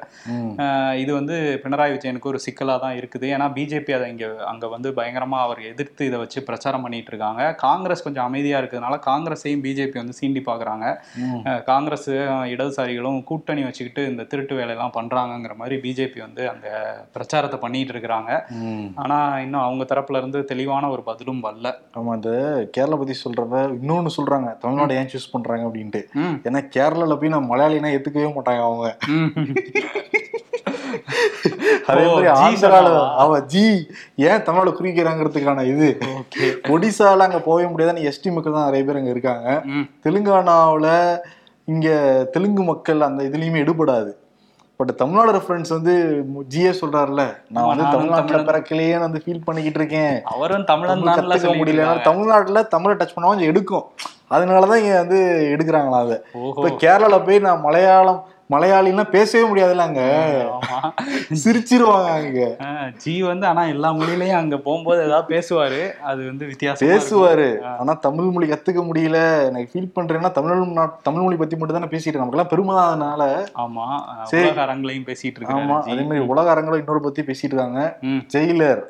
இது 1.01 1.13
வந்து 1.13 1.35
பினராயி 1.63 1.91
விஜயனுக்கு 1.95 2.29
ஒரு 2.31 2.39
சிக்கலா 2.45 2.79
தான் 2.79 2.95
இருக்குது. 2.95 3.27
ஏன்னா 3.35 3.47
பிஜேபி 3.57 3.91
அதை 3.97 4.09
இங்க 4.11 4.27
அங்க 4.51 4.67
வந்து 4.67 4.89
பயங்கரமா 4.91 5.39
அவர் 5.47 5.61
எதிர்த்து 5.71 6.05
இதை 6.05 6.19
வச்சு 6.19 6.43
பிரச்சாரம் 6.43 6.81
பண்ணிட்டு 6.81 7.11
இருக்காங்க. 7.13 7.53
காங்கிரஸ் 7.65 8.03
கொஞ்சம் 8.03 8.23
அமைதியா 8.23 8.59
இருக்கிறதுனால 8.59 8.97
காங்கிரஸையும் 9.09 9.63
பிஜேபி 9.67 9.97
வந்து 10.01 10.17
சீண்டி. 10.21 10.39
அஹ் 10.41 11.63
காங்கிரஸ் 11.63 12.09
இடதுசாரிகளும் 12.53 13.23
கூட்டணி 13.23 13.61
வச்சுக்கிட்டு 13.63 14.09
இந்த 14.11 14.23
திருட்டு 14.23 14.55
வேலையெல்லாம் 14.55 14.93
பண்றாங்கங்கிற 14.97 15.53
மாதிரி 15.55 15.75
பிஜேபி 15.83 16.19
வந்து 16.19 16.49
அந்த 16.49 16.67
பிரச்சாரத்தை 17.13 17.59
பண்ணிட்டு 17.59 17.93
இருக்கிறாங்க. 17.93 18.31
ம். 18.61 18.87
ஆனா 18.95 19.17
இன்னும் 19.39 19.61
அவங்க 19.61 19.85
தரப்புல 19.91 20.17
இருந்து 20.17 20.45
தெளிவான 20.45 20.89
ஒரு 20.89 21.03
பதிலும் 21.03 21.43
வரல. 21.43 21.67
ஆமா 21.97 22.13
இந்த 22.15 22.31
கேரளா 22.77 22.97
பத்தி 23.01 23.15
சொல்றப்ப 23.23 23.55
இன்னொன்னு 23.81 24.11
சொல்றாங்க. 24.17 24.49
தமிழ்நாடு 24.57 24.95
ஏன் 24.95 25.10
சூஸ் 25.11 25.31
பண்றாங்க 25.33 25.63
அப்படின்ட்டு. 25.67 26.01
ஏன்னா 26.47 26.61
கேரளால 26.75 27.17
போய் 27.21 27.33
நான் 27.35 27.49
மலையாளினா 27.51 27.93
ஏத்துக்கவே 27.95 28.29
மாட்டாங்க 28.37 28.61
அவங்க. 28.69 28.87
அதே 31.89 32.03
மாதிரி 32.07 32.27
ஜி 32.27 32.43
ஆந்திரால 32.45 32.87
சொன்னாவா? 32.87 33.03
அவ 33.23 33.39
ஜி 33.53 33.65
ஏன் 34.29 34.43
தமிழ்ல 34.47 34.71
குறிக்கிறாங்கிறதுக்கான 34.77 35.65
இது 35.73 35.87
ஒடிசால 36.73 37.27
அங்க 37.27 37.39
போகவே 37.47 37.67
முடியாதுன்னு 37.73 38.07
எஸ்டி 38.09 38.31
மக்கள் 38.35 38.57
தான் 38.57 38.67
நிறைய 38.69 38.83
பேர் 38.87 38.99
அங்க 39.01 39.13
இருக்காங்க. 39.15 39.47
தெலுங்கானாவுல 40.05 40.87
இங்க 41.67 41.87
தெலுங்கு 42.35 42.63
மக்கள் 42.71 43.07
அந்த 43.07 43.21
இதுலயுமே 43.29 43.63
எடுபடாது 43.65 44.11
பட் 44.79 44.91
தமிழ்நாடு 45.01 45.31
ரெஃபரன்ஸ் 45.35 45.71
வந்து 45.75 45.93
ஜிஏ 46.53 46.71
சொல்றாருல 46.79 47.23
நான் 47.55 47.67
வந்து 47.71 47.85
தமிழ்நாட்டுல. 47.95 48.39
பிறக்கலையே 48.47 48.95
வந்து 49.03 49.21
ஃபீல் 49.23 49.43
பண்ணிக்கிட்டு 49.47 49.79
இருக்கேன் 49.81 50.15
அவரும் 50.33 50.65
தமிழன் 50.71 51.03
முடியல 51.61 51.85
தமிழ்நாட்டுல 52.07 52.63
தமிழை 52.73 52.95
டச் 53.01 53.13
பண்ணா 53.15 53.31
கொஞ்சம் 53.31 53.51
எடுக்கும் 53.51 53.85
அதனாலதான் 54.31 54.81
இங்க 54.81 54.97
வந்து 54.97 55.19
எடுக்கிறாங்களா 55.51 55.99
அதை. 55.99 56.17
இப்ப 56.51 56.69
கேரளால 56.81 57.25
போய் 57.25 57.39
நான் 57.39 57.59
மலையாளம் 57.59 58.21
மலையாளின்னா 58.51 59.09
பேசவே 59.09 59.43
முடியாதுல்ல 59.47 59.77
அங்க 59.81 60.03
ஆமா. 60.57 60.77
சிரிச்சிருவாங்க 61.43 62.09
அங்க. 62.13 62.39
ஜி 62.97 63.23
வந்து 63.23 63.47
ஆனா 63.47 63.63
எல்லா 63.65 63.93
மொழியிலயும் 63.93 64.35
அங்க 64.35 64.57
போகும்போது 64.57 65.03
ஏதாவது 65.03 65.27
பேசுவாரு. 65.33 65.81
அது 66.01 66.25
வந்து 66.25 66.45
வித்தியாசமா. 66.45 66.89
பேசுவாரு. 66.91 67.47
ஆனா 67.75 67.93
தமிழ் 67.99 68.25
மொழி 68.25 68.47
கத்துக்க 68.47 68.83
முடியல. 68.83 69.19
எனக்கு 69.45 69.71
ஃபீல் 69.71 69.93
பண்றேன்னா 69.95 70.31
தமிழ் 70.31 70.63
தமிழ் 71.03 71.21
மொழி 71.21 71.35
பத்தி 71.35 71.57
மட்டும் 71.57 71.77
தானே 71.77 71.91
பேசிட்டு 71.91 72.13
நமக்கு 72.13 72.31
எல்லாம் 72.31 72.47
பெருமை 72.47 72.75
தான் 72.75 72.87
அதனால. 72.87 73.21
ஆமா. 73.59 73.85
சரி. 74.23 74.45
உலக 74.45 74.65
அரங்கிலையும் 74.65 75.07
பேசிட்டு 75.07 75.47
ஆமா. 75.47 75.59
இருக்காரு 75.59 75.91
அதே 75.91 76.03
மாதிரி 76.03 76.25
உலக 76.25 76.53
அரங்கில 76.55 76.77
இன்னொரு 76.77 77.01
பத்தி 77.01 77.21
பேசிட்டு 77.21 77.51
இருக்காங்க. 77.51 77.81
ஜெயிலர். 78.33 78.83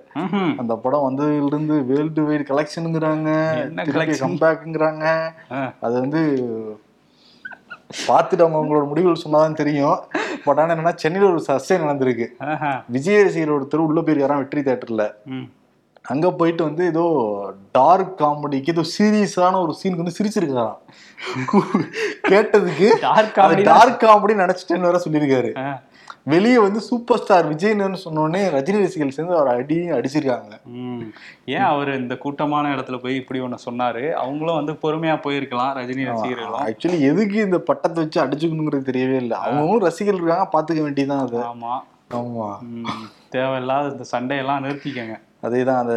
அந்த 0.57 0.75
படம் 0.75 1.05
வந்ததுல 1.07 1.45
இருந்து 1.45 1.83
வேர்ல்டு 1.83 2.23
வைட் 2.23 2.49
கலெக்ஷனுங்கிறாங்க? 2.49 3.29
கம்பேக்குங்கிறாங்க. 4.23 5.05
அது 5.79 5.93
வந்து 5.99 6.21
பார்த்துட்டு 8.07 8.43
அவங்க 8.45 8.57
அவங்களோட 8.59 8.85
முடிவுகள் 8.87 9.23
சொன்னாதான் 9.23 9.59
தெரியும் 9.61 9.99
பட் 10.45 10.59
ஆனா 10.59 10.73
என்னன்னா 10.75 10.93
சென்னையில 10.95 11.31
ஒரு 11.33 11.41
சர்ச்சை 11.47 11.77
நடந்திருக்கு. 11.83 12.27
விஜய் 12.95 13.23
ரசிகர் 13.23 13.55
ஒருத்தர் 13.57 13.87
உள்ள 13.87 14.01
போயிருக்காராம் 14.01 14.41
வெற்றி 14.43 14.61
தேட்டர்ல. 14.69 15.05
அங்க 16.05 16.27
போயிட்டு 16.31 16.63
வந்து 16.63 16.83
ஏதோ 16.85 17.03
டார்க் 17.71 18.13
காமெடிக்கு 18.21 18.73
ஏதோ 18.75 18.83
சீரியஸான 18.95 19.59
ஒரு 19.65 19.73
சீனுக்கு 19.79 20.03
வந்து 20.03 20.17
சிரிச்சிருக்காராம் 20.19 20.79
கேட்டதுக்கு. 22.31 22.87
டார்க் 23.71 24.03
காமெடி 24.05 24.35
நினைச்சிட்டேன்னு 24.43 24.89
வேற 24.89 25.01
சொல்லியிருக்காரு. 25.05 25.51
வெளியே 26.25 26.57
வந்து 26.57 26.79
சூப்பர் 26.79 27.17
ஸ்டார் 27.17 27.47
விஜய்னு 27.49 27.99
சொன்னோடனே 28.03 28.41
ரஜினி 28.51 28.79
ரசிகர்கள் 28.79 29.11
சேர்ந்து 29.11 29.37
அவர் 29.37 29.47
அடி 29.53 29.77
அடிச்சிருக்காங்க. 29.91 30.51
ஏன் 31.47 31.65
அவர் 31.65 31.95
இந்த 31.95 32.17
கூட்டமான 32.17 32.75
இடத்துல 32.75 33.01
போய் 33.01 33.15
இப்படி 33.15 33.39
ஒண்ணு 33.39 33.57
சொன்னாரு? 33.65 34.11
அவங்களும் 34.15 34.55
வந்து 34.55 34.73
பொறுமையா 34.81 35.15
போயிருக்கலாம் 35.23 35.73
ரஜினி 35.75 36.05
ரசிகர்களும். 36.05 36.61
ஆக்சுவலி 36.65 36.99
எதுக்கு 37.01 37.37
இந்த 37.41 37.57
பட்டத்தை 37.61 38.03
வச்சு 38.03 38.21
அடிச்சுக்கணுங்கிறது 38.21 38.89
தெரியவே 38.91 39.15
இல்லை. 39.15 39.37
அவங்களும் 39.39 39.79
ரசிகர்கள் 39.81 40.23
இருக்காங்க 40.23 40.49
பாத்துக்க 40.53 40.81
வேண்டியதுதான் 40.81 41.25
அது. 41.27 41.39
ஆமா. 41.45 41.73
ஆமா. 42.13 42.47
தேவையில்லாத 43.29 43.89
இந்த 43.89 44.05
சண்டையெல்லாம் 44.11 44.63
நிறுத்திக்கங்க. 44.63 45.17
அதேதான் 45.43 45.79
அந்த 45.79 45.95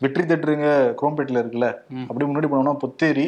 வெற்றி 0.00 0.22
தேட்டருங்க 0.22 0.68
குரோம்பேட்டில் 1.00 1.40
இருக்குல்ல 1.40 1.68
ம். 1.90 2.06
அப்படியே 2.08 2.30
முன்னாடி 2.30 2.48
போனோம்னா 2.50 2.76
புத்தேரி 2.82 3.26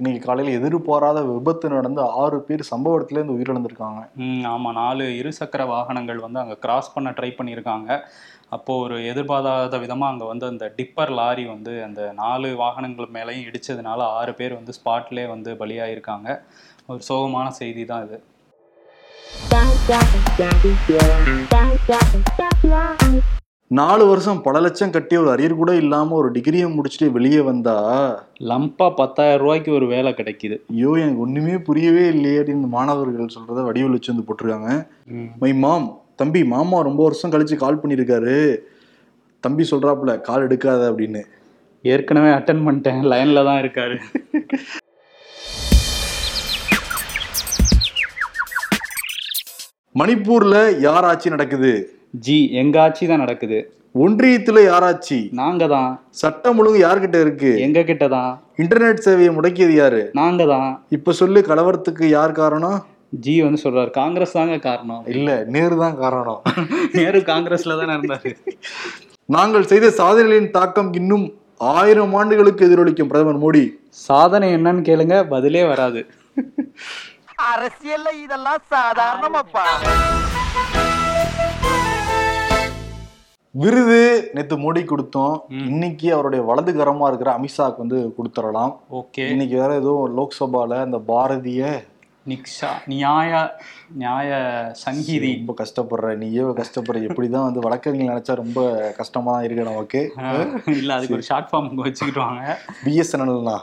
இன்னைக்கு 0.00 0.20
காலையில 0.26 0.50
எதிர்பாராத 0.58 1.20
விபத்து 1.28 1.68
நடந்து 1.68 2.00
ஆறு 2.22 2.36
பேர் 2.48 2.62
சம்பவ 2.70 2.96
இடத்துல 2.98 3.18
இருந்து 3.18 3.36
உயிரிழந்திருக்காங்க. 3.36 4.00
ம் 4.24 4.44
ஆமா. 4.52 4.70
நாலு 4.72 5.04
இருசக்கர 5.20 5.62
வாகனங்கள் 5.66 6.20
வந்து 6.24 6.38
அங்க 6.42 6.54
கிராஸ் 6.64 6.92
பண்ண 6.94 7.10
ட்ரை 7.10 7.30
பண்ணியிருக்காங்க. 7.38 7.88
அப்போ 8.56 8.74
ஒரு 8.84 8.96
எதிர்பாராத 9.12 9.78
விதமா 9.84 10.06
அங்க 10.12 10.24
வந்து 10.24 10.46
அந்த 10.46 10.66
டிப்பர் 10.76 11.12
லாரி 11.20 11.44
வந்து 11.46 11.72
அந்த 11.86 12.02
நாலு 12.22 12.50
வாகனங்கள் 12.62 13.08
மேலேயும் 13.16 13.48
இடிச்சதுனால 13.48 14.00
ஆறு 14.20 14.34
பேர் 14.34 14.58
வந்து 14.60 14.76
ஸ்பாட்லேயே 14.78 15.26
வந்து 15.34 15.52
பலியாயிருக்காங்க. 15.62 16.28
ஒரு 16.86 17.02
சோகமான 17.10 17.48
செய்தி 17.60 17.84
தான் 17.84 18.04
இது 18.06 18.18
நாலு 23.70 24.02
வருஷம் 24.08 24.38
பல 24.44 24.60
லட்சம் 24.64 24.92
கட்டி 24.92 25.14
ஒரு 25.20 25.28
அரியர் 25.32 25.54
கூட 25.60 25.70
இல்லாம 25.80 26.14
ஒரு 26.18 26.28
டிகிரியை 26.36 26.68
முடிச்சுட்டு 26.74 27.06
வெளியே 27.16 27.40
வந்தா 27.48 27.74
லம்பா 28.50 28.86
பத்தாயிரம் 29.00 29.40
ரூபாய்க்கு 29.42 29.70
ஒரு 29.78 29.86
வேலை 29.92 30.10
கிடைக்குது. 30.20 30.56
ஐயோ 30.72 30.92
எனக்கு 31.02 31.22
ஒண்ணுமே 31.24 31.56
புரியவே 31.66 32.04
இல்லையே 32.14 32.38
அப்படின்னு 32.40 32.68
மாணவர்கள் 32.76 33.34
சொல்றத 33.34 33.64
வடிவில் 33.66 33.96
வச்சு 33.96 34.12
வந்து 34.12 34.26
போட்டிருக்காங்க. 34.28 34.70
மை. 35.42 35.52
மாம் 35.64 35.88
தம்பி 36.22 36.42
மாமா 36.54 36.80
ரொம்ப 36.88 37.02
வருஷம் 37.08 37.34
கழிச்சு 37.34 37.58
கால் 37.64 37.80
பண்ணியிருக்காரு. 37.82 38.36
தம்பி 39.44 39.66
சொல்றாப்புல 39.72 40.14
கால் 40.30 40.46
எடுக்காத 40.48 40.88
அப்படின்னு. 40.92 41.22
ஏற்கனவே 41.84 42.30
அட்டன் 42.38 42.64
பண்ணிட்டேன் 42.68 43.04
லைன்ல 43.12 43.44
தான் 43.50 43.60
இருக்காரு. 43.64 43.98
மணிப்பூர்ல 49.94 50.56
யார் 50.88 51.06
ஆட்சி 51.12 51.28
நடக்குது? 51.36 51.74
ஜி 52.14 52.50
எங்க 52.52 52.80
ஆட்சி 52.82 53.06
தான் 53.06 53.18
நடக்குது. 53.18 53.58
ஒன்றியத்துல 53.94 54.58
யார் 54.64 54.84
ஆட்சி 54.84 55.18
நாங்க 55.32 55.66
தான் 55.66 55.90
சட்டம் 56.10 56.58
ஒழுங்கு 56.58 56.80
யார்கிட்ட 56.80 57.18
இருக்கு? 57.20 57.50
எங்க 57.58 57.82
கிட்ட 57.84 58.08
தான் 58.08 58.30
இன்டர்நெட் 58.58 59.04
சேவையை 59.06 59.32
முடக்கியது 59.34 59.74
யாரு? 59.74 60.10
நாங்க 60.12 60.46
தான் 60.46 60.68
இப்ப 60.90 61.12
சொல்லு 61.12 61.42
கலவரத்துக்கு 61.42 62.08
யார் 62.08 62.32
காரணம்? 62.32 62.78
ஜி 63.14 63.42
வந்து 63.42 63.62
சொல்றாரு 63.64 63.90
காங்கிரஸ் 63.90 64.32
தாங்க 64.32 64.58
காரணம். 64.58 65.02
இல்ல 65.06 65.44
நேரு 65.46 65.76
தான் 65.76 65.96
காரணம். 65.96 66.40
நேரு 66.94 67.20
காங்கிரஸ்ல 67.22 67.78
தானே 67.78 67.92
இருந்தாரு. 67.98 68.32
நாங்கள் 69.28 69.66
செய்த 69.66 69.90
சாதனைகளின் 69.90 70.50
தாக்கம் 70.50 70.94
இன்னும் 70.94 71.26
ஆயிரம் 71.60 72.14
ஆண்டுகளுக்கு 72.14 72.66
எதிரொலிக்கும் 72.66 73.08
பிரதமர் 73.08 73.42
மோடி. 73.44 73.64
சாதனை 74.08 74.48
என்னன்னு 74.56 74.82
கேளுங்க 74.90 75.28
பதிலே 75.28 75.64
வராது. 75.64 76.02
அரசியல்ல 77.50 78.08
இதெல்லாம் 78.24 78.62
சாதாரணமாப்பா. 78.70 79.64
விருது 83.54 84.30
நேத்து 84.34 84.56
மோடி 84.62 84.80
கொடுத்தோம். 84.88 85.36
இன்னைக்கு 85.50 86.08
அவருடைய 86.14 86.40
வலது 86.48 86.72
கரமா 86.72 87.06
இருக்கிற 87.10 87.30
அமித்ஷாக்கு 87.38 87.82
வந்து 87.84 87.98
கொடுத்துடலாம். 88.16 88.72
ஓகே. 89.00 89.24
இன்னைக்கு 89.34 89.56
வேற 89.62 89.70
ஏதோ 89.82 89.92
லோக்சபால 90.18 90.80
இந்த 90.84 90.98
பாரதிய 91.12 91.70
நிக்ஷா 92.32 92.70
நியாய 92.92 93.32
நியாய 94.00 94.30
சங்கீதி. 94.82 95.30
ரொம்ப 95.38 95.54
கஷ்டப்படுற 95.62 96.08
நீயே 96.22 96.42
கஷ்டப்படுற. 96.60 97.02
எப்படிதான் 97.08 97.46
வந்து 97.48 97.64
வழக்கறிஞர் 97.66 98.12
நினைச்சா 98.12 98.34
ரொம்ப 98.42 98.60
கஷ்டமா 99.00 99.32
தான் 99.36 99.46
இருக்கு 99.46 99.70
நமக்கு. 99.70 100.02
இல்ல 100.80 100.94
அதுக்கு 100.94 101.18
ஒரு 101.18 101.28
ஷார்ட் 101.30 101.50
ஃபார்ம் 101.52 101.70
வச்சுக்கிட்டுவாங்க 101.86 102.56
பிஎஸ்என்எல்னா 102.84 103.58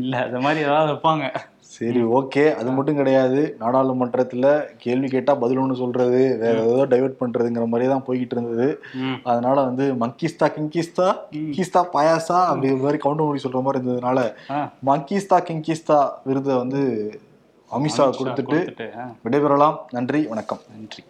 இல்ல 0.00 0.24
அது 0.26 0.40
மாதிரி 0.46 0.66
ஏதாவது 0.68 0.92
வைப்பாங்க. 0.92 1.26
சரி 1.72 2.00
ஓகே. 2.18 2.54
அது 2.54 2.70
மட்டும் 2.70 2.96
கிடையாது. 2.96 3.56
நாடாளுமன்றத்துல 3.60 4.46
கேள்வி 4.78 5.08
கேட்டா 5.08 5.34
பதில் 5.34 5.58
ஒண்ணு 5.58 5.72
சொல்றது 5.72 6.20
வேற 6.38 6.56
ஏதோ 6.62 6.86
டைவர்ட் 6.86 7.20
பண்றதுங்கிற 7.20 7.66
மாதிரியே 7.66 7.90
தான் 7.90 8.04
போய்கிட்டு 8.06 8.36
இருந்தது. 8.36 8.68
அதனால 9.22 9.56
வந்து 9.62 9.84
மங்கிஸ்தா 10.02 10.48
கிங்கிஸ்தா 10.56 11.08
கீஸ்தா 11.56 11.82
பாயாசா 11.94 12.38
அப்படிங்கிற 12.50 12.82
மாதிரி 12.82 12.98
கவுண்டர் 12.98 13.26
மொழி 13.26 13.44
சொல்ற 13.44 13.62
மாதிரி 13.62 13.80
இருந்ததுனால. 13.82 14.18
மங்கிஸ்தா 14.90 15.38
கிங்கிஸ்தா 15.50 16.00
விருதை 16.24 16.56
வந்து 16.56 16.82
அமித்ஷா 17.70 18.04
கொடுத்துட்டு 18.18 18.58
விடைபெறலாம். 19.24 19.78
நன்றி 19.90 20.26
வணக்கம். 20.26 20.62
நன்றி. 20.76 21.02